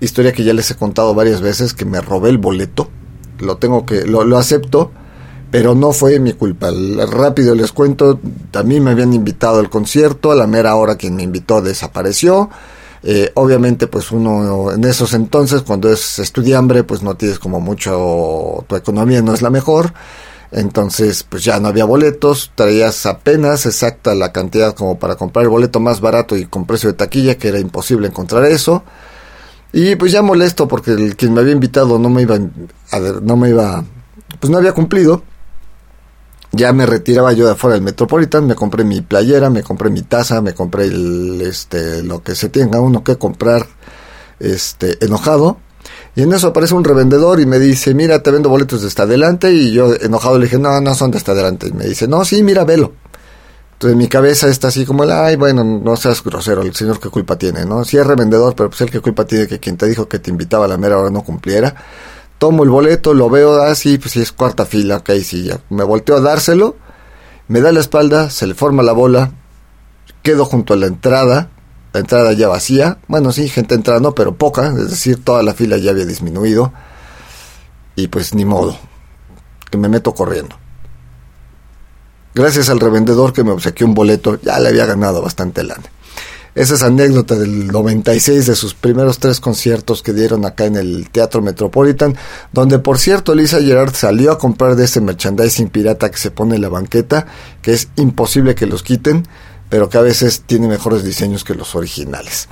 historia 0.00 0.34
que 0.34 0.44
ya 0.44 0.52
les 0.52 0.70
he 0.70 0.74
contado 0.74 1.14
varias 1.14 1.40
veces 1.40 1.72
que 1.72 1.86
me 1.86 2.02
robé 2.02 2.28
el 2.28 2.36
boleto, 2.36 2.90
lo 3.38 3.56
tengo 3.56 3.86
que, 3.86 4.04
lo, 4.04 4.24
lo 4.24 4.36
acepto, 4.36 4.92
pero 5.50 5.74
no 5.74 5.92
fue 5.92 6.18
mi 6.18 6.32
culpa. 6.32 6.70
Rápido 7.10 7.54
les 7.54 7.72
cuento, 7.72 8.20
también 8.50 8.84
me 8.84 8.92
habían 8.92 9.12
invitado 9.12 9.58
al 9.58 9.70
concierto, 9.70 10.30
a 10.30 10.34
la 10.34 10.46
mera 10.46 10.76
hora 10.76 10.96
quien 10.96 11.16
me 11.16 11.22
invitó 11.22 11.60
desapareció. 11.60 12.50
Eh, 13.02 13.32
obviamente, 13.34 13.86
pues 13.86 14.12
uno 14.12 14.72
en 14.72 14.84
esos 14.84 15.14
entonces, 15.14 15.62
cuando 15.62 15.90
es 15.90 16.18
estudiambre, 16.18 16.84
pues 16.84 17.02
no 17.02 17.16
tienes 17.16 17.38
como 17.38 17.60
mucho, 17.60 18.64
tu 18.68 18.76
economía 18.76 19.22
no 19.22 19.34
es 19.34 19.42
la 19.42 19.50
mejor. 19.50 19.92
Entonces, 20.52 21.22
pues 21.22 21.44
ya 21.44 21.60
no 21.60 21.68
había 21.68 21.84
boletos, 21.84 22.50
traías 22.54 23.06
apenas 23.06 23.66
exacta 23.66 24.14
la 24.14 24.32
cantidad 24.32 24.74
como 24.74 24.98
para 24.98 25.14
comprar 25.14 25.44
el 25.44 25.48
boleto 25.48 25.78
más 25.80 26.00
barato 26.00 26.36
y 26.36 26.46
con 26.46 26.66
precio 26.66 26.90
de 26.90 26.94
taquilla, 26.96 27.36
que 27.38 27.48
era 27.48 27.60
imposible 27.60 28.08
encontrar 28.08 28.44
eso. 28.44 28.82
Y 29.72 29.94
pues 29.96 30.12
ya 30.12 30.22
molesto 30.22 30.66
porque 30.66 30.90
el 30.92 31.16
quien 31.16 31.32
me 31.32 31.40
había 31.40 31.52
invitado 31.52 31.98
no 31.98 32.10
me 32.10 32.22
iba 32.22 32.36
a 32.36 32.98
no 33.22 33.36
me 33.36 33.50
iba, 33.50 33.84
pues 34.40 34.50
no 34.50 34.58
había 34.58 34.72
cumplido. 34.72 35.22
Ya 36.52 36.72
me 36.72 36.84
retiraba 36.84 37.32
yo 37.32 37.46
de 37.46 37.52
afuera 37.52 37.74
del 37.74 37.84
Metropolitan, 37.84 38.46
me 38.46 38.54
compré 38.56 38.82
mi 38.82 39.02
playera, 39.02 39.50
me 39.50 39.62
compré 39.62 39.88
mi 39.88 40.02
taza, 40.02 40.40
me 40.40 40.52
compré 40.52 40.84
el, 40.84 41.40
este, 41.42 42.02
lo 42.02 42.22
que 42.22 42.34
se 42.34 42.48
tenga 42.48 42.80
uno 42.80 43.04
que 43.04 43.16
comprar, 43.16 43.66
este, 44.40 45.04
enojado. 45.04 45.58
Y 46.16 46.22
en 46.22 46.32
eso 46.32 46.48
aparece 46.48 46.74
un 46.74 46.82
revendedor 46.84 47.38
y 47.40 47.46
me 47.46 47.58
dice, 47.58 47.94
mira, 47.94 48.22
te 48.22 48.32
vendo 48.32 48.48
boletos 48.48 48.82
de 48.82 48.88
hasta 48.88 49.04
adelante. 49.04 49.52
Y 49.52 49.72
yo 49.72 49.94
enojado 49.94 50.38
le 50.38 50.46
dije, 50.46 50.58
no, 50.58 50.80
no 50.80 50.94
son 50.94 51.12
de 51.12 51.18
hasta 51.18 51.32
adelante. 51.32 51.68
Y 51.68 51.72
me 51.72 51.84
dice, 51.84 52.08
no, 52.08 52.24
sí, 52.24 52.42
mira, 52.42 52.64
velo. 52.64 52.92
Entonces 53.74 53.96
mi 53.96 54.08
cabeza 54.08 54.46
está 54.48 54.68
así 54.68 54.84
como, 54.84 55.04
el, 55.04 55.10
ay, 55.10 55.36
bueno, 55.36 55.64
no 55.64 55.96
seas 55.96 56.22
grosero, 56.22 56.60
el 56.60 56.74
señor 56.74 57.00
qué 57.00 57.08
culpa 57.08 57.38
tiene, 57.38 57.64
¿no? 57.64 57.82
Sí 57.82 57.96
es 57.96 58.06
revendedor, 58.06 58.54
pero 58.54 58.68
pues 58.68 58.82
el 58.82 58.90
qué 58.90 59.00
culpa 59.00 59.24
tiene 59.24 59.46
que 59.46 59.58
quien 59.58 59.78
te 59.78 59.86
dijo 59.86 60.06
que 60.06 60.18
te 60.18 60.30
invitaba 60.30 60.66
a 60.66 60.68
la 60.68 60.76
mera 60.76 60.98
hora 60.98 61.08
no 61.08 61.22
cumpliera. 61.22 61.74
Tomo 62.40 62.64
el 62.64 62.70
boleto, 62.70 63.12
lo 63.12 63.28
veo 63.28 63.60
así, 63.60 63.98
pues 63.98 64.12
sí 64.12 64.22
es 64.22 64.32
cuarta 64.32 64.64
fila, 64.64 64.96
ok, 64.96 65.10
sí, 65.22 65.44
ya. 65.44 65.60
Me 65.68 65.84
volteo 65.84 66.16
a 66.16 66.20
dárselo, 66.22 66.74
me 67.48 67.60
da 67.60 67.70
la 67.70 67.80
espalda, 67.80 68.30
se 68.30 68.46
le 68.46 68.54
forma 68.54 68.82
la 68.82 68.92
bola, 68.92 69.32
quedo 70.22 70.46
junto 70.46 70.72
a 70.72 70.78
la 70.78 70.86
entrada, 70.86 71.50
la 71.92 72.00
entrada 72.00 72.32
ya 72.32 72.48
vacía, 72.48 72.96
bueno, 73.08 73.30
sí, 73.30 73.46
gente 73.50 73.74
entrando, 73.74 74.14
pero 74.14 74.36
poca, 74.36 74.68
es 74.68 74.88
decir, 74.88 75.22
toda 75.22 75.42
la 75.42 75.52
fila 75.52 75.76
ya 75.76 75.90
había 75.90 76.06
disminuido, 76.06 76.72
y 77.94 78.08
pues 78.08 78.34
ni 78.34 78.46
modo, 78.46 78.74
que 79.70 79.76
me 79.76 79.90
meto 79.90 80.14
corriendo. 80.14 80.56
gracias 82.34 82.70
al 82.70 82.80
revendedor 82.80 83.34
que 83.34 83.44
me 83.44 83.50
obsequió 83.50 83.86
un 83.86 83.92
boleto, 83.92 84.40
ya 84.40 84.58
le 84.60 84.70
había 84.70 84.86
ganado 84.86 85.20
bastante 85.20 85.62
lana. 85.62 85.90
Esa 86.60 86.74
es 86.74 86.82
anécdota 86.82 87.36
del 87.36 87.68
96 87.68 88.44
de 88.44 88.54
sus 88.54 88.74
primeros 88.74 89.18
tres 89.18 89.40
conciertos 89.40 90.02
que 90.02 90.12
dieron 90.12 90.44
acá 90.44 90.66
en 90.66 90.76
el 90.76 91.08
Teatro 91.08 91.40
Metropolitan, 91.40 92.18
donde 92.52 92.78
por 92.78 92.98
cierto 92.98 93.34
Lisa 93.34 93.62
Gerard 93.62 93.94
salió 93.94 94.30
a 94.30 94.36
comprar 94.36 94.76
de 94.76 94.84
ese 94.84 95.00
merchandising 95.00 95.70
pirata 95.70 96.10
que 96.10 96.18
se 96.18 96.30
pone 96.30 96.56
en 96.56 96.60
la 96.60 96.68
banqueta, 96.68 97.26
que 97.62 97.72
es 97.72 97.88
imposible 97.96 98.54
que 98.54 98.66
los 98.66 98.82
quiten, 98.82 99.26
pero 99.70 99.88
que 99.88 99.96
a 99.96 100.02
veces 100.02 100.42
tiene 100.44 100.68
mejores 100.68 101.02
diseños 101.02 101.44
que 101.44 101.54
los 101.54 101.74
originales. 101.74 102.46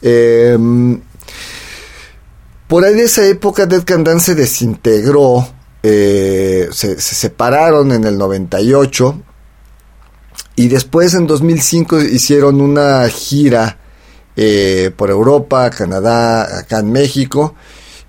Em, 0.00 1.00
por 2.68 2.84
ahí 2.84 2.94
de 2.94 3.02
esa 3.02 3.26
época 3.26 3.66
Dead 3.66 3.82
Can 3.82 4.04
Dance 4.04 4.26
se 4.26 4.34
desintegró, 4.36 5.48
eh, 5.82 6.68
se 6.70 7.00
separaron 7.00 7.90
en 7.90 8.04
el 8.04 8.16
98 8.16 9.24
y 10.60 10.68
después 10.68 11.14
en 11.14 11.26
2005 11.26 12.02
hicieron 12.02 12.60
una 12.60 13.08
gira 13.08 13.78
eh, 14.36 14.90
por 14.94 15.08
Europa, 15.08 15.70
Canadá, 15.70 16.58
acá 16.58 16.80
en 16.80 16.92
México. 16.92 17.54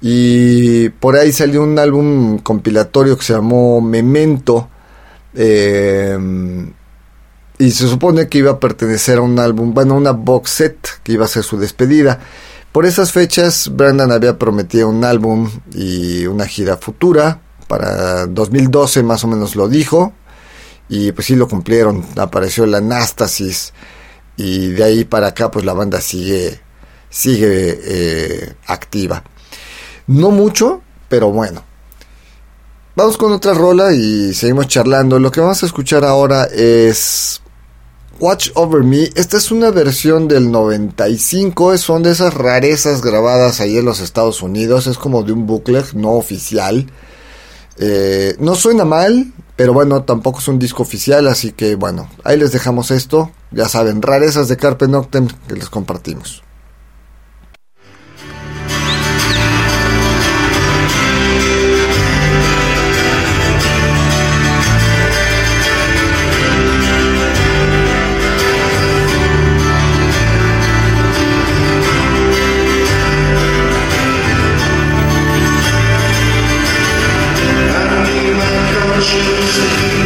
Y 0.02 0.90
por 0.90 1.16
ahí 1.16 1.32
salió 1.32 1.64
un 1.64 1.80
álbum 1.80 2.40
compilatorio 2.40 3.18
que 3.18 3.24
se 3.24 3.32
llamó 3.32 3.80
Memento. 3.80 4.68
Eh, 5.34 6.18
y 7.58 7.72
se 7.72 7.88
supone 7.88 8.28
que 8.28 8.40
iba 8.40 8.52
a 8.52 8.60
pertenecer 8.60 9.20
a 9.20 9.22
un 9.22 9.40
álbum, 9.40 9.74
bueno, 9.74 9.96
una 9.96 10.12
box 10.12 10.52
set 10.52 10.88
que 11.04 11.14
iba 11.14 11.24
a 11.24 11.30
ser 11.30 11.44
su 11.44 11.58
despedida. 11.58 12.20
Por 12.74 12.86
esas 12.86 13.14
fechas, 13.14 13.72
Brandon 13.74 14.12
había 14.12 14.38
prometido 14.38 14.90
un 14.90 15.06
álbum 15.06 15.50
y 15.74 16.26
una 16.26 16.46
gira 16.48 16.76
futura. 16.76 17.40
Para 17.70 18.28
2012 18.28 19.04
más 19.04 19.24
o 19.24 19.30
menos 19.30 19.56
lo 19.56 19.70
dijo 19.70 20.12
y 20.92 21.14
pues 21.14 21.28
sí 21.28 21.38
lo 21.38 21.48
cumplieron, 21.48 22.06
apareció 22.18 22.66
la 22.66 22.80
Anastasis 22.80 23.72
y 24.36 24.68
de 24.72 24.84
ahí 24.84 25.06
para 25.06 25.28
acá 25.28 25.50
pues 25.50 25.64
la 25.64 25.72
banda 25.72 26.02
sigue, 26.02 26.60
sigue 27.10 27.80
eh, 27.82 28.54
activa. 28.68 29.24
No 30.08 30.32
mucho, 30.32 30.82
pero 31.08 31.32
bueno. 31.32 31.64
Vamos 32.94 33.16
con 33.16 33.32
otra 33.32 33.54
rola 33.54 33.94
y 33.94 34.34
seguimos 34.34 34.68
charlando. 34.68 35.18
Lo 35.18 35.32
que 35.32 35.40
vamos 35.40 35.64
a 35.64 35.66
escuchar 35.66 36.04
ahora 36.04 36.44
es 36.44 37.42
Watch 38.20 38.50
Over 38.56 38.84
Me. 38.84 39.10
Esta 39.16 39.38
es 39.38 39.50
una 39.50 39.72
versión 39.72 40.28
del 40.28 40.52
95. 40.52 41.78
Son 41.78 42.04
de 42.04 42.12
esas 42.12 42.34
rarezas 42.34 43.02
grabadas 43.02 43.62
ahí 43.62 43.78
en 43.78 43.86
los 43.86 44.02
Estados 44.02 44.42
Unidos. 44.42 44.88
Es 44.88 44.98
como 44.98 45.24
de 45.24 45.32
un 45.32 45.48
booklet 45.48 45.94
no 45.94 46.12
oficial. 46.12 46.86
Eh, 47.78 48.36
no 48.40 48.56
suena 48.56 48.86
mal, 48.86 49.32
pero 49.56 49.74
bueno, 49.74 50.04
tampoco 50.04 50.40
es 50.40 50.48
un 50.48 50.60
disco 50.60 50.84
oficial, 50.84 51.28
así 51.28 51.52
que 51.52 51.76
bueno, 51.76 52.10
ahí 52.24 52.38
les 52.38 52.52
dejamos 52.52 52.92
esto. 52.92 53.32
Ya 53.52 53.68
saben, 53.68 54.02
rarezas 54.02 54.48
de 54.48 54.58
Carpe 54.58 54.88
Noctem 54.88 55.28
que 55.48 55.56
les 55.56 55.70
compartimos. 55.70 56.44
music 79.32 80.01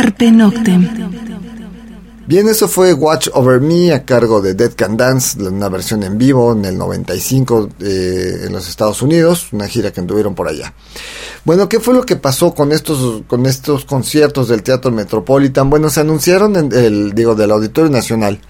Carpe 0.00 0.30
Noctem. 0.30 0.88
Bien, 2.24 2.46
eso 2.46 2.68
fue 2.68 2.92
Watch 2.92 3.30
Over 3.34 3.60
Me 3.60 3.92
a 3.92 4.04
cargo 4.04 4.40
de 4.40 4.54
Dead 4.54 4.70
Can 4.76 4.96
Dance, 4.96 5.42
una 5.42 5.68
versión 5.68 6.04
en 6.04 6.16
vivo 6.16 6.52
en 6.52 6.64
el 6.66 6.78
95 6.78 7.68
eh, 7.80 8.44
en 8.44 8.52
los 8.52 8.68
Estados 8.68 9.02
Unidos, 9.02 9.48
una 9.50 9.66
gira 9.66 9.92
que 9.92 9.98
anduvieron 9.98 10.36
por 10.36 10.46
allá. 10.46 10.72
Bueno, 11.44 11.68
¿qué 11.68 11.80
fue 11.80 11.94
lo 11.94 12.06
que 12.06 12.14
pasó 12.14 12.54
con 12.54 12.70
estos, 12.70 13.22
con 13.26 13.44
estos 13.46 13.84
conciertos 13.86 14.46
del 14.46 14.62
Teatro 14.62 14.92
Metropolitan? 14.92 15.68
Bueno, 15.68 15.90
se 15.90 15.98
anunciaron 15.98 16.54
en 16.54 16.72
el, 16.72 17.12
digo, 17.12 17.34
del 17.34 17.50
Auditorio 17.50 17.90
Nacional. 17.90 18.40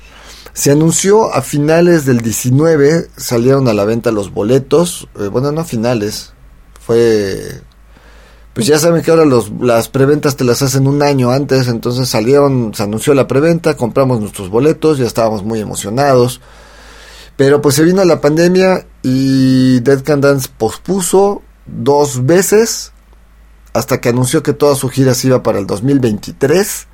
Se 0.52 0.70
anunció 0.70 1.32
a 1.32 1.40
finales 1.40 2.04
del 2.04 2.20
19, 2.20 3.08
salieron 3.16 3.68
a 3.68 3.72
la 3.72 3.86
venta 3.86 4.10
los 4.10 4.34
boletos, 4.34 5.08
eh, 5.18 5.28
bueno, 5.28 5.50
no 5.50 5.62
a 5.62 5.64
finales, 5.64 6.34
fue 6.78 7.62
pues 8.58 8.66
ya 8.66 8.76
saben 8.80 9.02
que 9.02 9.12
ahora 9.12 9.24
los, 9.24 9.52
las 9.60 9.88
preventas 9.88 10.34
te 10.34 10.42
las 10.42 10.62
hacen 10.62 10.88
un 10.88 11.00
año 11.00 11.30
antes, 11.30 11.68
entonces 11.68 12.08
salieron, 12.08 12.74
se 12.74 12.82
anunció 12.82 13.14
la 13.14 13.28
preventa, 13.28 13.76
compramos 13.76 14.18
nuestros 14.18 14.50
boletos, 14.50 14.98
ya 14.98 15.06
estábamos 15.06 15.44
muy 15.44 15.60
emocionados. 15.60 16.40
Pero 17.36 17.62
pues 17.62 17.76
se 17.76 17.84
vino 17.84 18.04
la 18.04 18.20
pandemia 18.20 18.84
y 19.00 19.78
Dead 19.78 20.02
Can 20.02 20.20
Dance 20.20 20.48
pospuso 20.58 21.40
dos 21.66 22.26
veces 22.26 22.90
hasta 23.74 24.00
que 24.00 24.08
anunció 24.08 24.42
que 24.42 24.54
toda 24.54 24.74
su 24.74 24.88
gira 24.88 25.14
se 25.14 25.28
iba 25.28 25.40
para 25.40 25.60
el 25.60 25.66
2023 25.68 26.88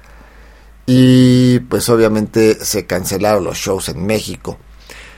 y 0.84 1.60
pues 1.60 1.88
obviamente 1.88 2.62
se 2.62 2.84
cancelaron 2.84 3.42
los 3.42 3.56
shows 3.56 3.88
en 3.88 4.04
México. 4.04 4.58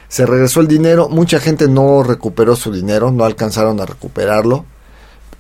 Se 0.07 0.27
regresó 0.27 0.61
el 0.61 0.69
dinero, 0.69 1.09
mucha 1.09 1.41
gente 1.41 1.67
no 1.67 2.05
recuperó 2.05 2.55
su 2.55 2.71
dinero, 2.73 3.11
no 3.11 3.25
alcanzaron 3.25 3.81
a 3.81 3.87
recuperarlo 3.87 4.65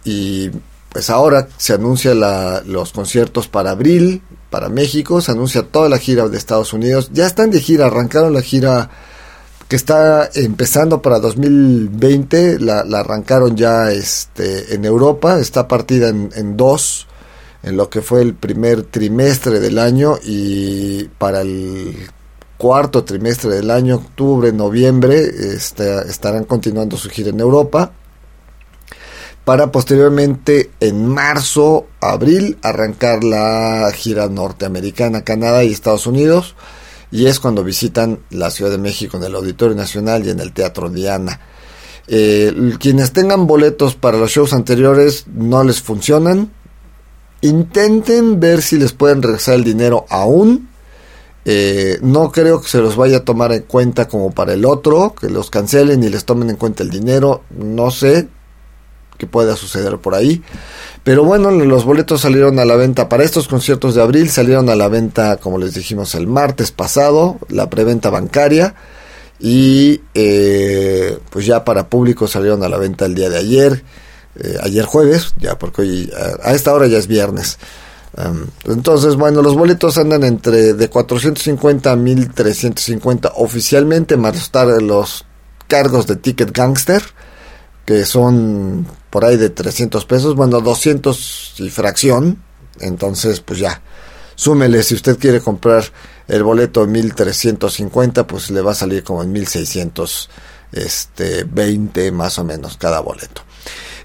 y 0.02 0.50
pues 0.96 1.10
ahora 1.10 1.46
se 1.58 1.74
anuncia 1.74 2.14
los 2.14 2.90
conciertos 2.94 3.48
para 3.48 3.72
abril, 3.72 4.22
para 4.48 4.70
México, 4.70 5.20
se 5.20 5.30
anuncia 5.30 5.62
toda 5.62 5.90
la 5.90 5.98
gira 5.98 6.26
de 6.26 6.38
Estados 6.38 6.72
Unidos, 6.72 7.10
ya 7.12 7.26
están 7.26 7.50
de 7.50 7.60
gira, 7.60 7.84
arrancaron 7.84 8.32
la 8.32 8.40
gira 8.40 8.88
que 9.68 9.76
está 9.76 10.30
empezando 10.32 11.02
para 11.02 11.18
2020, 11.18 12.60
la, 12.60 12.78
arrancaron 12.78 13.58
ya 13.58 13.92
este, 13.92 14.74
en 14.74 14.86
Europa, 14.86 15.38
está 15.38 15.68
partida 15.68 16.08
en, 16.08 16.56
dos, 16.56 17.06
en 17.62 17.76
lo 17.76 17.90
que 17.90 18.00
fue 18.00 18.22
el 18.22 18.32
primer 18.32 18.84
trimestre 18.84 19.60
del 19.60 19.78
año 19.78 20.14
y 20.24 21.04
para 21.18 21.42
el 21.42 21.94
cuarto 22.56 23.04
trimestre 23.04 23.50
del 23.50 23.70
año, 23.70 23.96
octubre, 23.96 24.50
noviembre, 24.50 25.18
este, 25.18 26.08
estarán 26.08 26.44
continuando 26.44 26.96
su 26.96 27.10
gira 27.10 27.28
en 27.28 27.40
Europa 27.40 27.92
para 29.46 29.70
posteriormente 29.70 30.72
en 30.80 31.06
marzo, 31.06 31.86
abril, 32.00 32.58
arrancar 32.62 33.22
la 33.22 33.88
gira 33.94 34.26
norteamericana, 34.28 35.22
Canadá 35.22 35.62
y 35.62 35.70
Estados 35.70 36.08
Unidos. 36.08 36.56
Y 37.12 37.26
es 37.26 37.38
cuando 37.38 37.62
visitan 37.62 38.18
la 38.30 38.50
Ciudad 38.50 38.72
de 38.72 38.78
México 38.78 39.16
en 39.16 39.22
el 39.22 39.36
Auditorio 39.36 39.76
Nacional 39.76 40.26
y 40.26 40.30
en 40.30 40.40
el 40.40 40.52
Teatro 40.52 40.90
Diana. 40.90 41.38
Eh, 42.08 42.74
quienes 42.80 43.12
tengan 43.12 43.46
boletos 43.46 43.94
para 43.94 44.18
los 44.18 44.32
shows 44.32 44.52
anteriores 44.52 45.26
no 45.32 45.62
les 45.62 45.80
funcionan. 45.80 46.50
Intenten 47.40 48.40
ver 48.40 48.62
si 48.62 48.80
les 48.80 48.90
pueden 48.90 49.22
regresar 49.22 49.54
el 49.54 49.62
dinero 49.62 50.06
aún. 50.08 50.70
Eh, 51.44 52.00
no 52.02 52.32
creo 52.32 52.60
que 52.60 52.68
se 52.68 52.78
los 52.78 52.96
vaya 52.96 53.18
a 53.18 53.24
tomar 53.24 53.52
en 53.52 53.62
cuenta 53.62 54.08
como 54.08 54.32
para 54.32 54.54
el 54.54 54.64
otro, 54.64 55.14
que 55.14 55.30
los 55.30 55.50
cancelen 55.50 56.02
y 56.02 56.08
les 56.08 56.24
tomen 56.24 56.50
en 56.50 56.56
cuenta 56.56 56.82
el 56.82 56.90
dinero. 56.90 57.44
No 57.56 57.92
sé, 57.92 58.26
que 59.16 59.26
pueda 59.26 59.56
suceder 59.56 59.98
por 59.98 60.14
ahí. 60.14 60.42
Pero 61.04 61.24
bueno, 61.24 61.50
los 61.50 61.84
boletos 61.84 62.22
salieron 62.22 62.58
a 62.58 62.64
la 62.64 62.76
venta 62.76 63.08
para 63.08 63.24
estos 63.24 63.46
conciertos 63.46 63.94
de 63.94 64.02
abril, 64.02 64.28
salieron 64.28 64.68
a 64.68 64.74
la 64.74 64.88
venta, 64.88 65.36
como 65.36 65.58
les 65.58 65.74
dijimos, 65.74 66.14
el 66.14 66.26
martes 66.26 66.72
pasado, 66.72 67.38
la 67.48 67.70
preventa 67.70 68.10
bancaria. 68.10 68.74
Y 69.38 70.00
eh, 70.14 71.18
pues 71.30 71.46
ya 71.46 71.64
para 71.64 71.88
público 71.88 72.26
salieron 72.26 72.62
a 72.64 72.68
la 72.68 72.78
venta 72.78 73.04
el 73.04 73.14
día 73.14 73.28
de 73.28 73.38
ayer, 73.38 73.84
eh, 74.36 74.56
ayer 74.62 74.84
jueves, 74.84 75.34
ya 75.38 75.58
porque 75.58 75.82
hoy 75.82 76.12
a, 76.42 76.54
esta 76.54 76.72
hora 76.72 76.86
ya 76.86 76.98
es 76.98 77.06
viernes. 77.06 77.58
entonces, 78.64 79.14
bueno, 79.14 79.42
los 79.42 79.54
boletos 79.54 79.98
andan 79.98 80.24
entre 80.24 80.72
de 80.72 80.88
450 80.88 81.92
a 81.92 81.96
1350 81.96 83.32
oficialmente, 83.36 84.16
más 84.16 84.50
los 84.80 85.26
cargos 85.68 86.06
de 86.06 86.16
Ticket 86.16 86.56
Gangster 86.56 87.02
que 87.86 88.04
son 88.04 88.86
por 89.08 89.24
ahí 89.24 89.38
de 89.38 89.48
300 89.48 90.04
pesos, 90.04 90.34
bueno, 90.34 90.60
200 90.60 91.54
y 91.58 91.70
fracción, 91.70 92.42
entonces 92.80 93.40
pues 93.40 93.60
ya, 93.60 93.80
súmele 94.34 94.82
si 94.82 94.94
usted 94.94 95.18
quiere 95.18 95.40
comprar 95.40 95.84
el 96.28 96.42
boleto 96.42 96.84
en 96.84 96.92
1350, 96.92 98.26
pues 98.26 98.50
le 98.50 98.60
va 98.60 98.72
a 98.72 98.74
salir 98.74 99.04
como 99.04 99.22
en 99.22 99.32
1620 99.32 100.46
este, 100.72 102.10
más 102.10 102.38
o 102.38 102.44
menos 102.44 102.76
cada 102.76 103.00
boleto. 103.00 103.42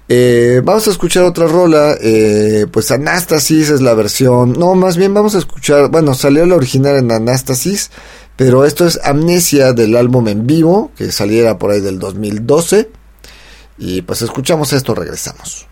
Eh, 0.08 0.60
vamos 0.64 0.86
a 0.88 0.90
escuchar 0.90 1.24
otra 1.24 1.46
rola, 1.46 1.96
eh, 2.00 2.66
pues 2.70 2.90
Anastasis 2.90 3.70
es 3.70 3.80
la 3.80 3.94
versión, 3.94 4.52
no, 4.52 4.74
más 4.74 4.96
bien 4.96 5.12
vamos 5.14 5.34
a 5.34 5.38
escuchar, 5.38 5.90
bueno, 5.90 6.14
salió 6.14 6.46
la 6.46 6.56
original 6.56 6.96
en 6.96 7.10
Anastasis, 7.10 7.90
pero 8.36 8.64
esto 8.64 8.86
es 8.86 9.00
Amnesia 9.02 9.72
del 9.72 9.96
álbum 9.96 10.28
en 10.28 10.46
vivo, 10.46 10.90
que 10.96 11.10
saliera 11.12 11.58
por 11.58 11.70
ahí 11.70 11.80
del 11.80 11.98
2012. 11.98 13.01
Y 13.84 14.00
pues 14.02 14.22
escuchamos 14.22 14.72
esto, 14.72 14.94
regresamos. 14.94 15.66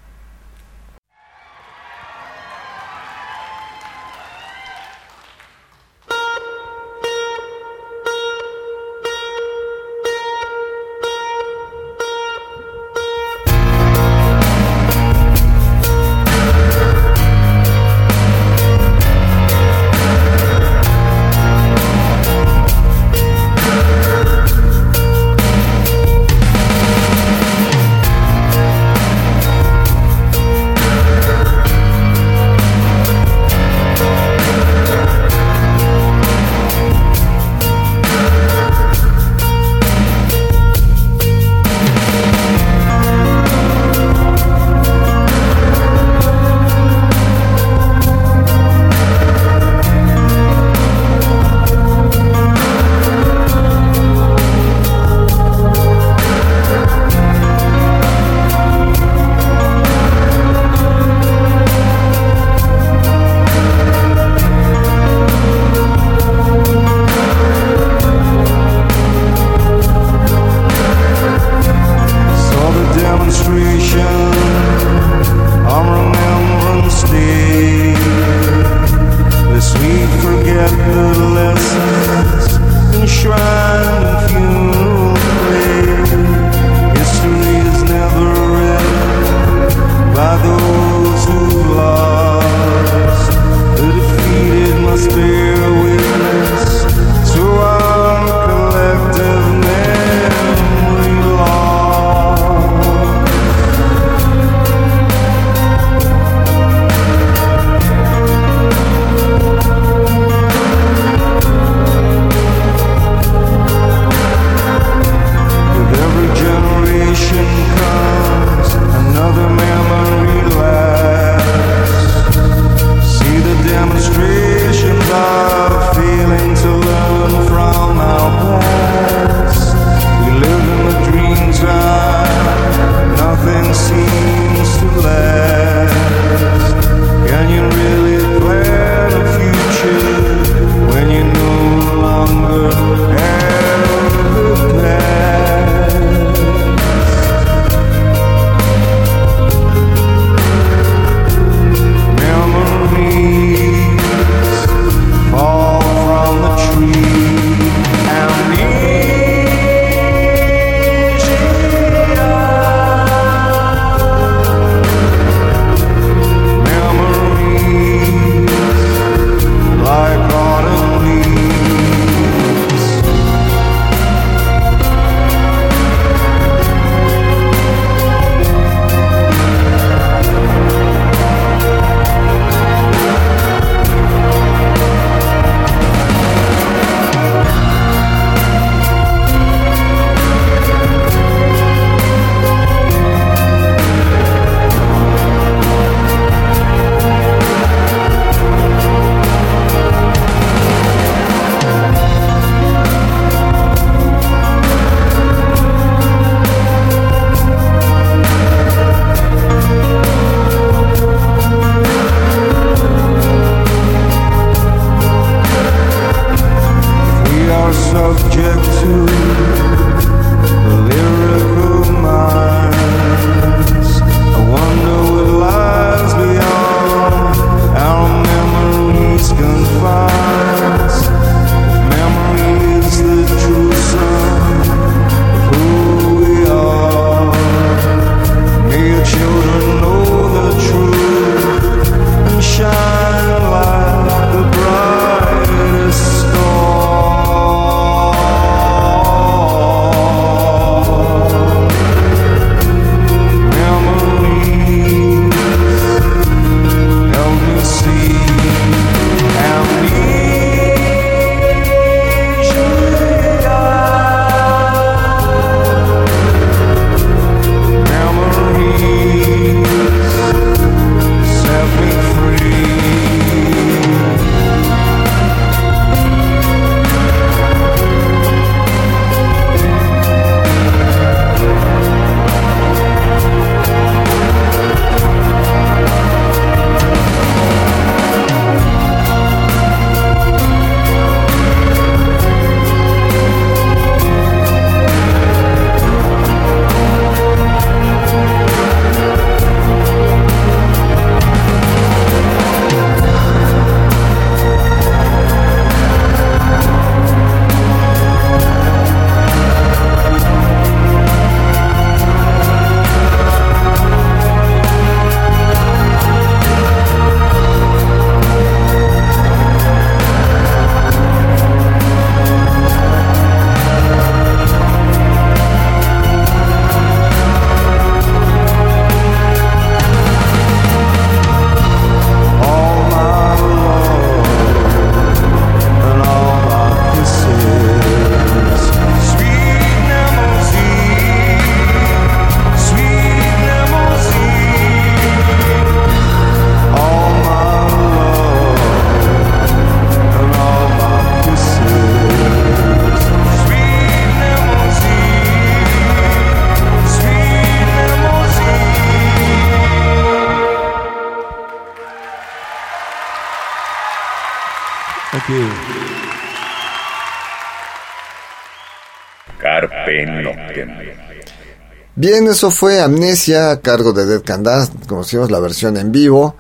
Bien, 371.97 372.27
eso 372.29 372.51
fue 372.51 372.81
Amnesia 372.81 373.51
a 373.51 373.61
cargo 373.61 373.93
de 373.93 374.07
Dead 374.07 374.23
Can 374.23 374.43
Dance. 374.43 374.73
Conocimos 374.87 375.31
la 375.31 375.41
versión 375.41 375.77
en 375.77 375.93
vivo. 375.93 376.37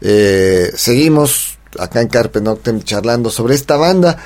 Eh, 0.00 0.70
seguimos 0.74 1.58
acá 1.78 2.00
en 2.00 2.08
Carpe 2.08 2.40
Noctem 2.40 2.82
charlando 2.82 3.28
sobre 3.28 3.54
esta 3.54 3.76
banda. 3.76 4.16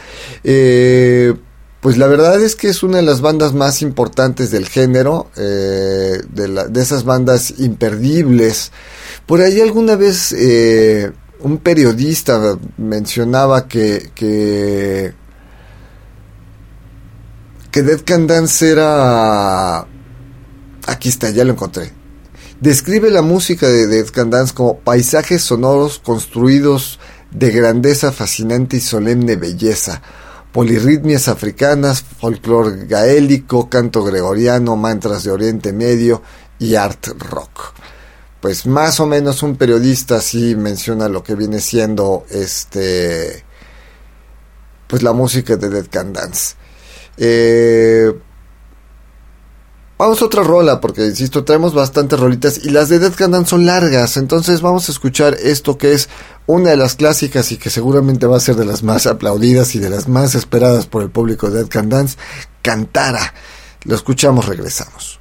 Eh, 0.44 1.34
pues 1.80 1.98
la 1.98 2.06
verdad 2.06 2.40
es 2.40 2.56
que 2.56 2.68
es 2.68 2.82
una 2.82 2.98
de 2.98 3.02
las 3.02 3.20
bandas 3.20 3.52
más 3.52 3.82
importantes 3.82 4.50
del 4.50 4.68
género, 4.68 5.30
eh, 5.36 6.20
de, 6.28 6.80
esas 6.80 7.04
bandas 7.04 7.54
imperdibles. 7.58 8.72
Por 9.26 9.40
ahí 9.40 9.60
alguna 9.60 9.96
vez 9.96 10.34
un 11.40 11.58
periodista 11.58 12.58
mencionaba 12.76 13.68
que, 13.68 14.10
que, 14.14 15.12
que 17.76 17.82
Dead 17.82 18.00
Can 18.06 18.26
Dance 18.26 18.70
era... 18.70 19.86
Aquí 20.86 21.10
está, 21.10 21.28
ya 21.28 21.44
lo 21.44 21.52
encontré. 21.52 21.92
Describe 22.58 23.10
la 23.10 23.20
música 23.20 23.68
de 23.68 23.86
Dead 23.86 24.06
Can 24.06 24.30
Dance 24.30 24.54
como 24.54 24.78
paisajes 24.78 25.42
sonoros 25.42 25.98
construidos 25.98 26.98
de 27.32 27.50
grandeza 27.50 28.12
fascinante 28.12 28.78
y 28.78 28.80
solemne 28.80 29.36
belleza, 29.36 30.00
polirritmias 30.52 31.28
africanas, 31.28 32.02
folclore 32.02 32.86
gaélico, 32.86 33.68
canto 33.68 34.02
gregoriano, 34.02 34.74
mantras 34.76 35.24
de 35.24 35.32
Oriente 35.32 35.74
Medio 35.74 36.22
y 36.58 36.76
art 36.76 37.08
rock. 37.30 37.74
Pues 38.40 38.64
más 38.64 39.00
o 39.00 39.06
menos 39.06 39.42
un 39.42 39.56
periodista 39.56 40.16
así 40.16 40.56
menciona 40.56 41.10
lo 41.10 41.22
que 41.22 41.34
viene 41.34 41.60
siendo 41.60 42.24
este 42.30 43.44
pues 44.86 45.02
la 45.02 45.12
música 45.12 45.56
de 45.56 45.68
Dead 45.68 45.88
Can 45.90 46.14
Dance. 46.14 46.54
Eh, 47.16 48.12
Vamos 49.98 50.20
a 50.20 50.26
otra 50.26 50.42
rola, 50.42 50.78
porque 50.78 51.06
insisto, 51.06 51.44
traemos 51.44 51.72
bastantes 51.72 52.20
rolitas 52.20 52.62
y 52.62 52.68
las 52.68 52.90
de 52.90 52.98
Dead 52.98 53.14
Can 53.14 53.46
son 53.46 53.64
largas. 53.64 54.18
Entonces 54.18 54.60
vamos 54.60 54.88
a 54.88 54.92
escuchar 54.92 55.34
esto 55.42 55.78
que 55.78 55.94
es 55.94 56.10
una 56.46 56.70
de 56.70 56.76
las 56.76 56.96
clásicas 56.96 57.50
y 57.50 57.56
que 57.56 57.70
seguramente 57.70 58.26
va 58.26 58.36
a 58.36 58.40
ser 58.40 58.56
de 58.56 58.66
las 58.66 58.82
más 58.82 59.06
aplaudidas 59.06 59.74
y 59.74 59.78
de 59.78 59.88
las 59.88 60.06
más 60.06 60.34
esperadas 60.34 60.86
por 60.86 61.02
el 61.02 61.08
público 61.08 61.48
de 61.48 61.60
Dead 61.60 61.68
Can 61.68 61.88
Dance, 61.88 62.18
Cantara. 62.60 63.32
Lo 63.84 63.94
escuchamos, 63.94 64.44
regresamos. 64.44 65.18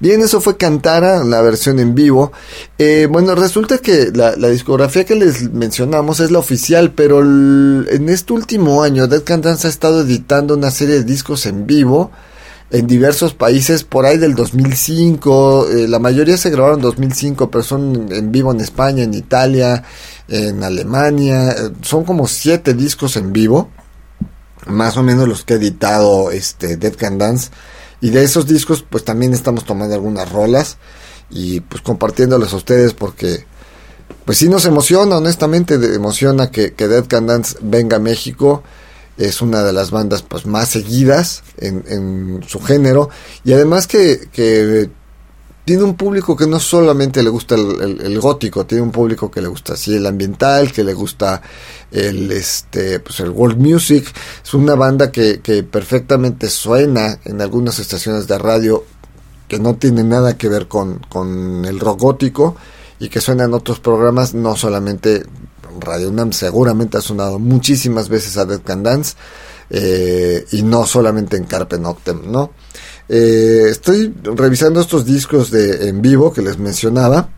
Bien, 0.00 0.20
eso 0.22 0.40
fue 0.40 0.56
Cantara, 0.56 1.24
la 1.24 1.40
versión 1.40 1.80
en 1.80 1.94
vivo. 1.94 2.30
Eh, 2.78 3.08
bueno, 3.10 3.34
resulta 3.34 3.78
que 3.78 4.12
la, 4.14 4.34
discografía 4.48 5.04
que 5.04 5.16
les 5.16 5.52
mencionamos 5.52 6.20
es 6.20 6.30
la 6.30 6.38
oficial, 6.38 6.92
pero 6.92 7.20
en 7.20 8.08
este 8.08 8.32
último 8.32 8.84
año 8.84 9.08
Dead 9.08 9.24
Can 9.24 9.42
Dance 9.42 9.66
ha 9.66 9.70
estado 9.70 10.02
editando 10.02 10.54
una 10.54 10.70
serie 10.70 10.96
de 10.96 11.04
discos 11.04 11.46
en 11.46 11.66
vivo 11.66 12.12
en 12.70 12.86
diversos 12.86 13.32
países, 13.32 13.82
por 13.82 14.04
ahí 14.04 14.18
del 14.18 14.34
2005, 14.34 15.68
eh, 15.70 15.88
la 15.88 15.98
mayoría 15.98 16.36
se 16.36 16.50
grabaron 16.50 16.78
en 16.78 16.82
2005, 16.82 17.50
pero 17.50 17.64
son 17.64 18.12
en 18.12 18.30
vivo 18.30 18.52
en 18.52 18.60
España, 18.60 19.04
en 19.04 19.14
Italia, 19.14 19.84
en 20.28 20.62
Alemania, 20.62 21.50
eh, 21.52 21.70
son 21.80 22.04
como 22.04 22.26
siete 22.26 22.74
discos 22.74 23.16
en 23.16 23.32
vivo, 23.32 23.70
más 24.66 24.98
o 24.98 25.02
menos 25.02 25.26
los 25.26 25.44
que 25.44 25.54
ha 25.54 25.56
editado 25.56 26.30
este 26.30 26.76
Dead 26.76 26.94
Can 26.94 27.16
Dance. 27.16 27.50
Y 28.00 28.10
de 28.10 28.22
esos 28.22 28.46
discos, 28.46 28.84
pues 28.88 29.04
también 29.04 29.34
estamos 29.34 29.64
tomando 29.64 29.94
algunas 29.94 30.30
rolas 30.30 30.76
y 31.30 31.60
pues 31.60 31.82
compartiéndoles 31.82 32.52
a 32.52 32.56
ustedes 32.56 32.94
porque 32.94 33.44
pues 34.24 34.38
sí 34.38 34.48
nos 34.48 34.66
emociona, 34.66 35.16
honestamente, 35.16 35.74
emociona 35.74 36.50
que, 36.50 36.74
que 36.74 36.88
Dead 36.88 37.06
Can 37.06 37.26
Dance 37.26 37.56
venga 37.60 37.96
a 37.96 38.00
México. 38.00 38.62
Es 39.16 39.42
una 39.42 39.64
de 39.64 39.72
las 39.72 39.90
bandas 39.90 40.22
pues 40.22 40.46
más 40.46 40.68
seguidas 40.68 41.42
en, 41.56 41.84
en 41.88 42.44
su 42.46 42.60
género 42.60 43.10
y 43.44 43.52
además 43.52 43.88
que, 43.88 44.28
que 44.32 44.90
tiene 45.68 45.82
un 45.82 45.96
público 45.96 46.34
que 46.34 46.46
no 46.46 46.58
solamente 46.58 47.22
le 47.22 47.28
gusta 47.28 47.54
el, 47.54 48.18
gótico, 48.20 48.64
tiene 48.64 48.82
un 48.82 48.90
público 48.90 49.30
que 49.30 49.42
le 49.42 49.48
gusta 49.48 49.74
así 49.74 49.96
el 49.96 50.06
ambiental, 50.06 50.72
que 50.72 50.82
le 50.82 50.94
gusta 50.94 51.42
el 51.92 52.32
este 52.32 53.00
pues 53.00 53.20
el 53.20 53.28
world 53.28 53.58
music. 53.58 54.10
Es 54.42 54.54
una 54.54 54.74
banda 54.76 55.12
que, 55.12 55.40
que 55.40 55.64
perfectamente 55.64 56.48
suena 56.48 57.20
en 57.26 57.42
algunas 57.42 57.80
estaciones 57.80 58.26
de 58.26 58.38
radio 58.38 58.82
que 59.46 59.58
no 59.58 59.74
tiene 59.74 60.04
nada 60.04 60.38
que 60.38 60.48
ver 60.48 60.68
con, 60.68 61.00
con 61.10 61.66
el 61.66 61.78
rock 61.80 62.00
gótico 62.00 62.56
y 62.98 63.10
que 63.10 63.20
suena 63.20 63.44
en 63.44 63.52
otros 63.52 63.78
programas, 63.78 64.32
no 64.32 64.56
solamente 64.56 65.26
Radio 65.80 66.08
UNAM, 66.08 66.32
seguramente 66.32 66.96
ha 66.96 67.02
sonado 67.02 67.38
muchísimas 67.38 68.08
veces 68.08 68.38
a 68.38 68.46
Dead 68.46 68.62
Can 68.62 68.82
Dance 68.82 69.16
eh, 69.68 70.46
y 70.50 70.62
no 70.62 70.86
solamente 70.86 71.36
en 71.36 71.44
Carpe 71.44 71.78
Noctem, 71.78 72.32
¿no? 72.32 72.52
Eh, 73.08 73.68
estoy 73.70 74.14
revisando 74.22 74.80
estos 74.80 75.06
discos 75.06 75.50
de 75.50 75.88
en 75.88 76.02
vivo 76.02 76.32
que 76.32 76.42
les 76.42 76.58
mencionaba. 76.58 77.30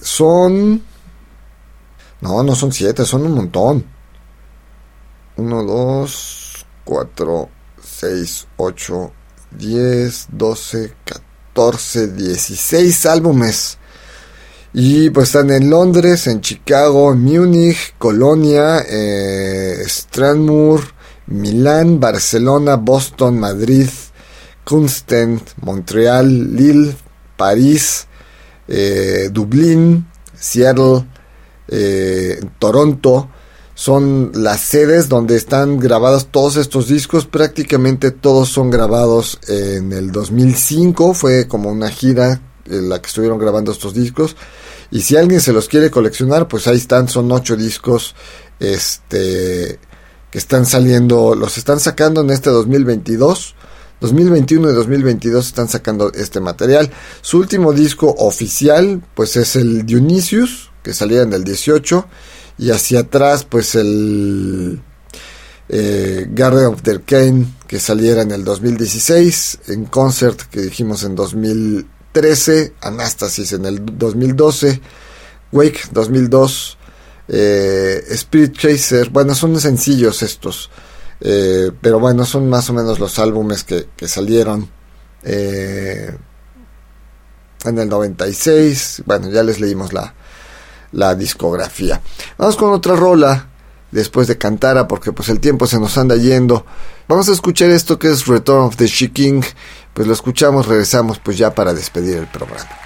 Son. 0.00 0.82
No, 2.20 2.42
no 2.42 2.54
son 2.54 2.72
siete, 2.72 3.04
son 3.04 3.26
un 3.26 3.32
montón. 3.32 3.84
Uno, 5.36 5.62
dos, 5.62 6.66
cuatro, 6.84 7.48
seis, 7.82 8.46
ocho, 8.56 9.12
diez, 9.50 10.26
doce, 10.30 10.94
catorce, 11.04 12.08
dieciséis 12.08 13.06
álbumes. 13.06 13.78
Y 14.72 15.10
pues 15.10 15.28
están 15.28 15.52
en 15.52 15.70
Londres, 15.70 16.26
en 16.26 16.40
Chicago, 16.40 17.12
en 17.12 17.22
Múnich, 17.22 17.94
Colonia, 17.96 18.80
eh, 18.88 19.84
Milán, 21.26 22.00
Barcelona, 22.00 22.76
Boston, 22.76 23.38
Madrid, 23.38 23.88
Kunsten, 24.64 25.40
Montreal, 25.60 26.56
Lille, 26.56 26.96
París, 27.36 28.06
eh, 28.68 29.28
Dublín, 29.30 30.06
Seattle, 30.34 31.04
eh, 31.68 32.40
Toronto, 32.58 33.28
son 33.74 34.30
las 34.34 34.60
sedes 34.60 35.08
donde 35.08 35.36
están 35.36 35.78
grabados 35.78 36.28
todos 36.30 36.56
estos 36.56 36.86
discos. 36.86 37.26
Prácticamente 37.26 38.12
todos 38.12 38.48
son 38.48 38.70
grabados 38.70 39.40
en 39.48 39.92
el 39.92 40.12
2005. 40.12 41.12
Fue 41.12 41.48
como 41.48 41.70
una 41.70 41.90
gira 41.90 42.40
en 42.66 42.88
la 42.88 43.00
que 43.02 43.08
estuvieron 43.08 43.38
grabando 43.38 43.72
estos 43.72 43.92
discos. 43.92 44.36
Y 44.92 45.00
si 45.00 45.16
alguien 45.16 45.40
se 45.40 45.52
los 45.52 45.68
quiere 45.68 45.90
coleccionar, 45.90 46.46
pues 46.46 46.68
ahí 46.68 46.76
están. 46.76 47.08
Son 47.08 47.30
ocho 47.32 47.56
discos 47.56 48.14
este, 48.60 49.80
que 50.30 50.38
están 50.38 50.66
saliendo. 50.66 51.34
Los 51.34 51.58
están 51.58 51.80
sacando 51.80 52.20
en 52.20 52.30
este 52.30 52.50
2022. 52.50 53.56
2021 54.04 54.70
y 54.70 54.74
2022 54.74 55.46
están 55.46 55.68
sacando 55.68 56.12
este 56.12 56.38
material. 56.38 56.90
Su 57.22 57.38
último 57.38 57.72
disco 57.72 58.14
oficial, 58.18 59.02
pues 59.14 59.36
es 59.36 59.56
el 59.56 59.86
Dionysius, 59.86 60.70
que 60.82 60.92
salía 60.92 61.22
en 61.22 61.32
el 61.32 61.42
18, 61.42 62.06
y 62.58 62.70
hacia 62.70 63.00
atrás, 63.00 63.44
pues 63.44 63.74
el 63.74 64.82
eh, 65.70 66.26
Garden 66.28 66.66
of 66.66 66.82
the 66.82 67.00
Kane, 67.00 67.46
que 67.66 67.80
saliera 67.80 68.20
en 68.20 68.32
el 68.32 68.44
2016, 68.44 69.60
en 69.68 69.86
Concert, 69.86 70.38
que 70.50 70.60
dijimos 70.60 71.02
en 71.04 71.16
2013, 71.16 72.74
Anastasis 72.82 73.54
en 73.54 73.64
el 73.64 73.80
2012, 73.84 74.82
Wake 75.50 75.80
2002, 75.92 76.76
eh, 77.28 78.04
Spirit 78.10 78.58
Chaser, 78.58 79.08
bueno, 79.08 79.34
son 79.34 79.58
sencillos 79.58 80.22
estos. 80.22 80.68
Eh, 81.20 81.70
pero 81.80 81.98
bueno, 81.98 82.24
son 82.24 82.48
más 82.48 82.68
o 82.70 82.72
menos 82.72 82.98
los 82.98 83.18
álbumes 83.18 83.64
que, 83.64 83.86
salieron 84.06 84.68
eh, 85.22 86.16
en 87.64 87.78
el 87.78 87.88
96. 87.88 89.02
Bueno, 89.06 89.30
ya 89.30 89.42
les 89.42 89.60
leímos 89.60 89.92
la, 89.92 90.14
la 90.92 91.14
discografía. 91.14 92.00
Vamos 92.38 92.56
con 92.56 92.72
otra 92.72 92.96
rola 92.96 93.48
después 93.90 94.26
de 94.26 94.36
Cantara 94.36 94.88
porque 94.88 95.12
pues 95.12 95.28
el 95.28 95.40
tiempo 95.40 95.66
se 95.66 95.78
nos 95.78 95.96
anda 95.96 96.16
yendo. 96.16 96.66
Vamos 97.08 97.28
a 97.28 97.32
escuchar 97.32 97.70
esto 97.70 97.98
que 97.98 98.10
es 98.10 98.26
Return 98.26 98.64
of 98.64 98.76
the 98.76 98.86
She 98.86 99.12
King. 99.12 99.42
Pues 99.92 100.06
lo 100.06 100.12
escuchamos, 100.12 100.66
regresamos 100.66 101.18
pues 101.18 101.38
ya 101.38 101.54
para 101.54 101.72
despedir 101.72 102.16
el 102.16 102.26
programa. 102.26 102.83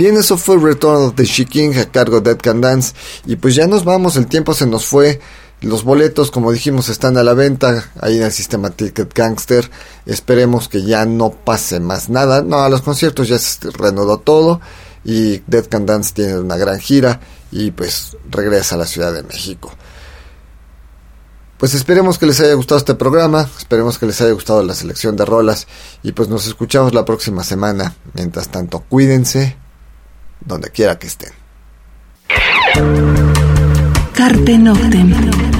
Bien, 0.00 0.16
eso 0.16 0.38
fue 0.38 0.56
Return 0.56 1.08
of 1.08 1.14
the 1.14 1.26
She 1.26 1.46
a 1.78 1.84
cargo 1.84 2.22
de 2.22 2.30
Dead 2.30 2.40
Can 2.40 2.62
Dance. 2.62 2.94
Y 3.26 3.36
pues 3.36 3.54
ya 3.54 3.66
nos 3.66 3.84
vamos, 3.84 4.16
el 4.16 4.28
tiempo 4.28 4.54
se 4.54 4.66
nos 4.66 4.86
fue. 4.86 5.20
Los 5.60 5.84
boletos, 5.84 6.30
como 6.30 6.52
dijimos, 6.52 6.88
están 6.88 7.18
a 7.18 7.22
la 7.22 7.34
venta 7.34 7.92
ahí 8.00 8.16
en 8.16 8.22
el 8.22 8.32
sistema 8.32 8.70
Ticket 8.70 9.12
Gangster. 9.12 9.70
Esperemos 10.06 10.70
que 10.70 10.84
ya 10.84 11.04
no 11.04 11.32
pase 11.32 11.80
más 11.80 12.08
nada. 12.08 12.40
No, 12.40 12.60
a 12.60 12.70
los 12.70 12.80
conciertos 12.80 13.28
ya 13.28 13.38
se 13.38 13.58
reanudó 13.72 14.16
todo. 14.16 14.62
Y 15.04 15.42
Dead 15.46 15.66
Can 15.68 15.84
Dance 15.84 16.14
tiene 16.14 16.38
una 16.38 16.56
gran 16.56 16.80
gira. 16.80 17.20
Y 17.52 17.70
pues 17.70 18.16
regresa 18.30 18.76
a 18.76 18.78
la 18.78 18.86
Ciudad 18.86 19.12
de 19.12 19.22
México. 19.22 19.70
Pues 21.58 21.74
esperemos 21.74 22.16
que 22.16 22.24
les 22.24 22.40
haya 22.40 22.54
gustado 22.54 22.78
este 22.78 22.94
programa, 22.94 23.50
esperemos 23.58 23.98
que 23.98 24.06
les 24.06 24.18
haya 24.22 24.32
gustado 24.32 24.62
la 24.62 24.74
selección 24.74 25.14
de 25.14 25.26
rolas 25.26 25.66
y 26.02 26.12
pues 26.12 26.30
nos 26.30 26.46
escuchamos 26.46 26.94
la 26.94 27.04
próxima 27.04 27.44
semana. 27.44 27.96
Mientras 28.14 28.48
tanto, 28.48 28.82
cuídense, 28.88 29.58
donde 30.40 30.70
quiera 30.70 30.98
que 30.98 31.06
estén. 31.06 31.32
Carpe 34.14 34.58
Noctem. 34.58 35.59